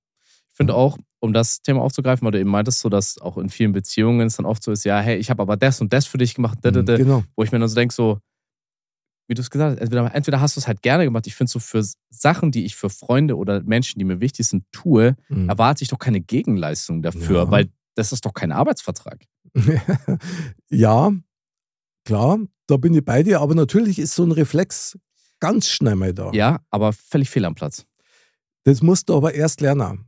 [0.51, 3.49] Ich finde auch, um das Thema aufzugreifen, weil du eben meintest, so dass auch in
[3.49, 6.05] vielen Beziehungen es dann oft so ist, ja, hey, ich habe aber das und das
[6.05, 6.95] für dich gemacht, da, da, da.
[6.95, 7.23] Genau.
[7.35, 8.19] wo ich mir dann so denke, so,
[9.27, 11.25] wie du es gesagt hast, entweder, entweder hast du es halt gerne gemacht.
[11.25, 14.63] Ich finde so für Sachen, die ich für Freunde oder Menschen, die mir wichtig sind,
[14.71, 15.49] tue, Mhm.
[15.49, 17.49] erwarte ich doch keine Gegenleistung dafür, Ja.
[17.51, 19.25] weil das ist doch kein Arbeitsvertrag.
[20.69, 21.11] ja,
[22.07, 24.97] klar, da bin ich bei dir, aber natürlich ist so ein Reflex
[25.39, 26.31] ganz schnell mal da.
[26.33, 27.85] Ja, aber völlig fehl am Platz.
[28.63, 30.05] Das musst du aber erst lernen.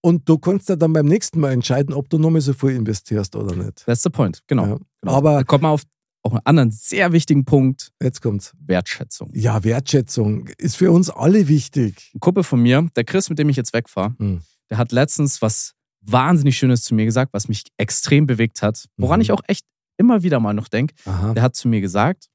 [0.00, 2.70] Und du kannst ja dann beim nächsten Mal entscheiden, ob du noch mal so viel
[2.70, 3.84] investierst oder nicht.
[3.86, 4.66] That's the point, genau.
[4.66, 4.78] Ja.
[5.00, 5.12] genau.
[5.14, 5.82] Aber- da kommt man auf
[6.24, 8.52] auch einen anderen sehr wichtigen Punkt, Jetzt kommt's.
[8.64, 9.30] Wertschätzung.
[9.34, 12.12] Ja, Wertschätzung ist für uns alle wichtig.
[12.14, 14.40] Ein Kumpel von mir, der Chris, mit dem ich jetzt wegfahre, Hm.
[14.70, 19.18] der hat letztens was wahnsinnig Schönes zu mir gesagt, was mich extrem bewegt hat, woran
[19.18, 19.22] Mhm.
[19.22, 19.66] ich auch echt
[20.02, 21.32] immer wieder mal noch denke, Aha.
[21.32, 22.28] der hat zu mir gesagt,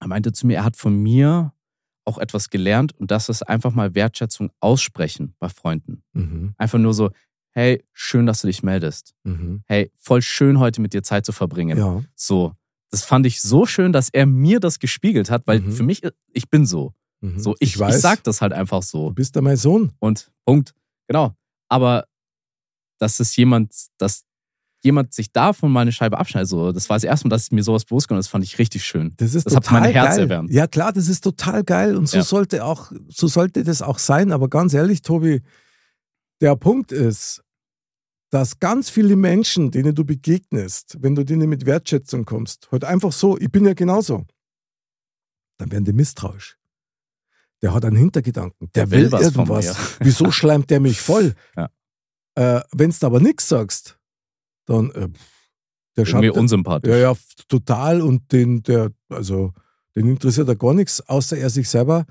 [0.00, 1.52] er meinte zu mir, er hat von mir
[2.06, 6.02] auch etwas gelernt und das ist einfach mal Wertschätzung aussprechen bei Freunden.
[6.12, 6.54] Mhm.
[6.58, 7.10] Einfach nur so,
[7.52, 9.14] hey, schön, dass du dich meldest.
[9.24, 9.62] Mhm.
[9.66, 11.78] Hey, voll schön, heute mit dir Zeit zu verbringen.
[11.78, 12.02] Ja.
[12.14, 12.52] So.
[12.90, 15.72] Das fand ich so schön, dass er mir das gespiegelt hat, weil Mhm.
[15.72, 16.02] für mich,
[16.32, 16.92] ich bin so.
[17.20, 17.38] Mhm.
[17.40, 19.10] So, ich, ich, weiß, sag das halt einfach du so.
[19.10, 19.92] bist ja mein Sohn.
[19.98, 20.74] Und Punkt.
[21.08, 21.34] Genau.
[21.68, 22.04] Aber
[22.98, 24.24] dass es jemand, dass
[24.84, 27.62] jemand sich davon mal eine Scheibe abschneidet, so, das war das erste Mal, dass mir
[27.62, 29.14] sowas bewusst geworden ist, das fand ich richtig schön.
[29.16, 30.20] Das ist Das hat total mein Herz geil.
[30.20, 30.50] erwärmt.
[30.52, 32.22] Ja klar, das ist total geil und so Ja.
[32.22, 34.30] sollte auch, so sollte das auch sein.
[34.30, 35.42] Aber ganz ehrlich, Tobi,
[36.40, 37.42] der Punkt ist,
[38.30, 43.12] dass ganz viele Menschen, denen du begegnest, wenn du denen mit Wertschätzung kommst, halt einfach
[43.12, 44.24] so, ich bin ja genauso,
[45.58, 46.58] dann werden die misstrauisch.
[47.62, 48.68] Der hat einen Hintergedanken.
[48.74, 49.96] Der, Der will, will was von irgendwas.
[50.00, 51.34] Wieso schleimt der mich voll?
[51.56, 51.70] Ja.
[52.58, 53.96] Äh, Wenn du aber nichts sagst,
[54.66, 55.08] dann äh,
[55.96, 56.90] der schaut, unsympathisch.
[56.90, 57.14] ja, ja,
[57.48, 58.00] total.
[58.00, 59.52] Und den, der, also,
[59.94, 62.04] den interessiert ja gar nichts, außer er sich selber.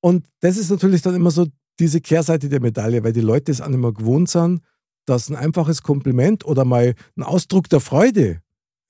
[0.00, 1.46] Und das ist natürlich dann immer so
[1.78, 4.60] diese Kehrseite der Medaille, weil die Leute es auch nicht mehr gewohnt sind,
[5.06, 8.42] dass ein einfaches Kompliment oder mal ein Ausdruck der Freude,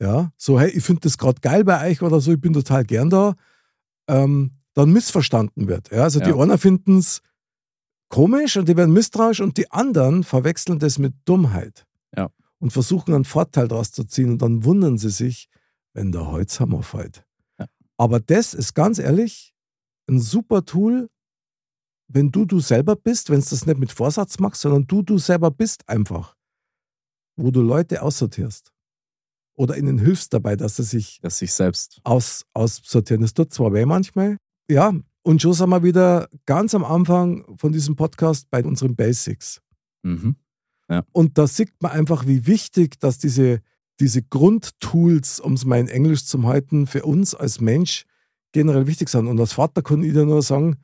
[0.03, 2.85] ja, so, hey, ich finde das gerade geil bei euch oder so, ich bin total
[2.85, 3.35] gern da,
[4.09, 5.91] ähm, dann missverstanden wird.
[5.91, 6.03] Ja?
[6.03, 6.37] Also die Ja.
[6.37, 7.23] einen finden es
[8.09, 11.87] komisch und die werden misstrauisch und die anderen verwechseln das mit Dummheit.
[12.61, 15.49] Und versuchen einen Vorteil daraus zu ziehen und dann wundern sie sich,
[15.93, 17.25] wenn der Holzhammer fällt.
[17.59, 17.67] Ja.
[17.97, 19.53] Aber das ist ganz ehrlich
[20.09, 21.09] ein super Tool,
[22.09, 25.19] wenn du du selber bist, wenn es das nicht mit Vorsatz machst, sondern du du
[25.19, 26.37] selber bist einfach,
[27.37, 28.73] wo du Leute aussortierst
[29.55, 32.01] oder ihnen hilfst dabei, dass sie sich Dass sich selbst.
[32.05, 33.23] aus, aussortieren.
[33.23, 34.37] Das tut zwar weh manchmal,
[34.71, 34.93] ja,
[35.23, 39.61] und schon sind wir wieder ganz am Anfang von diesem Podcast bei unseren Basics.
[40.03, 40.37] Mhm.
[41.13, 43.63] Und da sieht man einfach, wie wichtig, dass diese,
[44.01, 48.07] diese Grundtools, um es mal in Englisch zu halten, für uns als Mensch
[48.53, 49.29] generell wichtig sind.
[49.29, 50.79] Und als Vater kann ich dir nur sagen,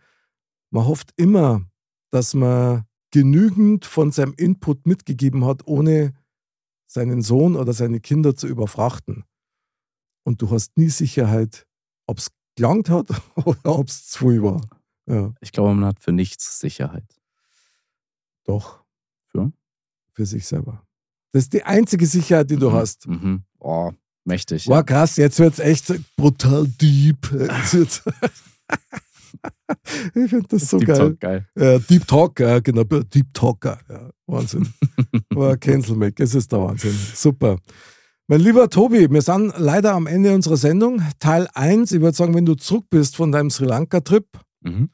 [0.71, 1.67] man hofft immer,
[2.11, 6.13] dass man genügend von seinem Input mitgegeben hat, ohne
[6.87, 9.25] seinen Sohn oder seine Kinder zu überfrachten.
[10.25, 11.67] Und du hast nie Sicherheit,
[12.07, 13.09] ob es gelangt hat
[13.45, 14.61] oder ob es zu viel war.
[15.09, 17.05] Ja, Ich glaube, man hat für nichts Sicherheit.
[18.45, 18.85] doch.
[19.27, 19.53] Für?
[20.17, 20.83] Für sich selber.
[21.33, 22.75] Das ist die einzige Sicherheit, die du Mhm.
[22.75, 23.07] hast.
[23.07, 23.43] Mhm.
[23.59, 23.93] Oh,
[24.25, 24.67] mächtig.
[24.67, 27.19] Wow, krass, jetzt wird es echt brutal deep.
[30.15, 30.97] Ich finde das so Deep geil.
[30.97, 31.47] Talk, geil.
[31.59, 32.85] Ja, Deep Talk, ja, genau.
[32.85, 33.79] Deep Talker.
[33.89, 34.69] Ja, Wahnsinn.
[35.35, 36.95] War Cancel Mac, es ist der Wahnsinn.
[37.15, 37.59] Super.
[38.29, 41.03] Mein lieber Tobi, wir sind leider am Ende unserer Sendung.
[41.19, 44.27] Teil 1, ich würde sagen, wenn du zurück bist von deinem Sri Lanka-Trip,
[44.63, 44.91] Mhm.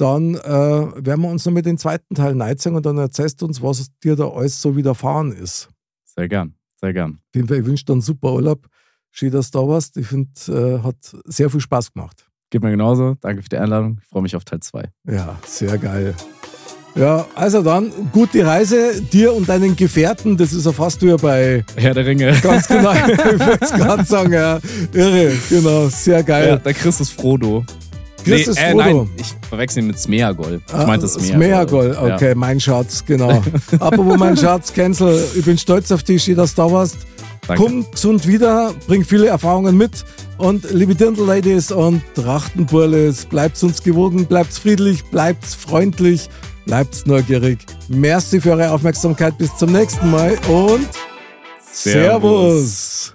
[0.00, 3.46] Dann äh, werden wir uns noch mit dem zweiten Teil neigen und dann erzählst du
[3.46, 5.68] uns, was dir da alles so widerfahren ist.
[6.04, 6.54] Sehr gern.
[6.80, 7.14] Sehr gern.
[7.28, 8.66] Auf jeden Fall, ich wünsche dir einen super Urlaub.
[9.10, 9.96] Schön, dass du da warst.
[9.96, 10.96] Ich finde, äh, hat
[11.26, 12.26] sehr viel Spaß gemacht.
[12.50, 13.16] Geht mir genauso.
[13.20, 13.98] Danke für die Einladung.
[14.02, 14.90] Ich freue mich auf Teil 2.
[15.08, 16.14] Ja, sehr geil.
[16.96, 20.36] Ja, also dann, gute Reise dir und deinen Gefährten.
[20.36, 22.36] Das ist ja fast wie bei, Herr der Ringe.
[22.42, 24.58] ganz genau, ich würde es gerade sagen, ja.
[24.92, 26.58] Irre, genau, sehr Ja, geil.
[26.64, 27.12] der Chris ist
[28.22, 28.36] Frodo.
[28.36, 28.84] Christus äh, Frodo.
[28.84, 30.60] nein, ich verwechsel ihn mit Smeagol.
[30.66, 31.36] Ich Ah, meinte Smeagol.
[31.36, 33.30] Smeagol, okay, mein Schatz, genau.
[33.80, 36.96] Apropos mein Schatz, Cancel, ich bin stolz auf dich, dass du da warst.
[37.46, 37.62] Danke.
[37.64, 40.04] Komm gesund wieder, bring viele Erfahrungen mit.
[40.38, 46.28] Und liebe Dirndl-Ladies und Trachtenburles, bleibt uns gewogen, bleibt friedlich, bleibt freundlich,
[46.64, 47.58] bleibt neugierig.
[47.88, 49.36] Merci für eure Aufmerksamkeit.
[49.38, 50.88] Bis zum nächsten Mal und
[51.72, 53.14] Servus.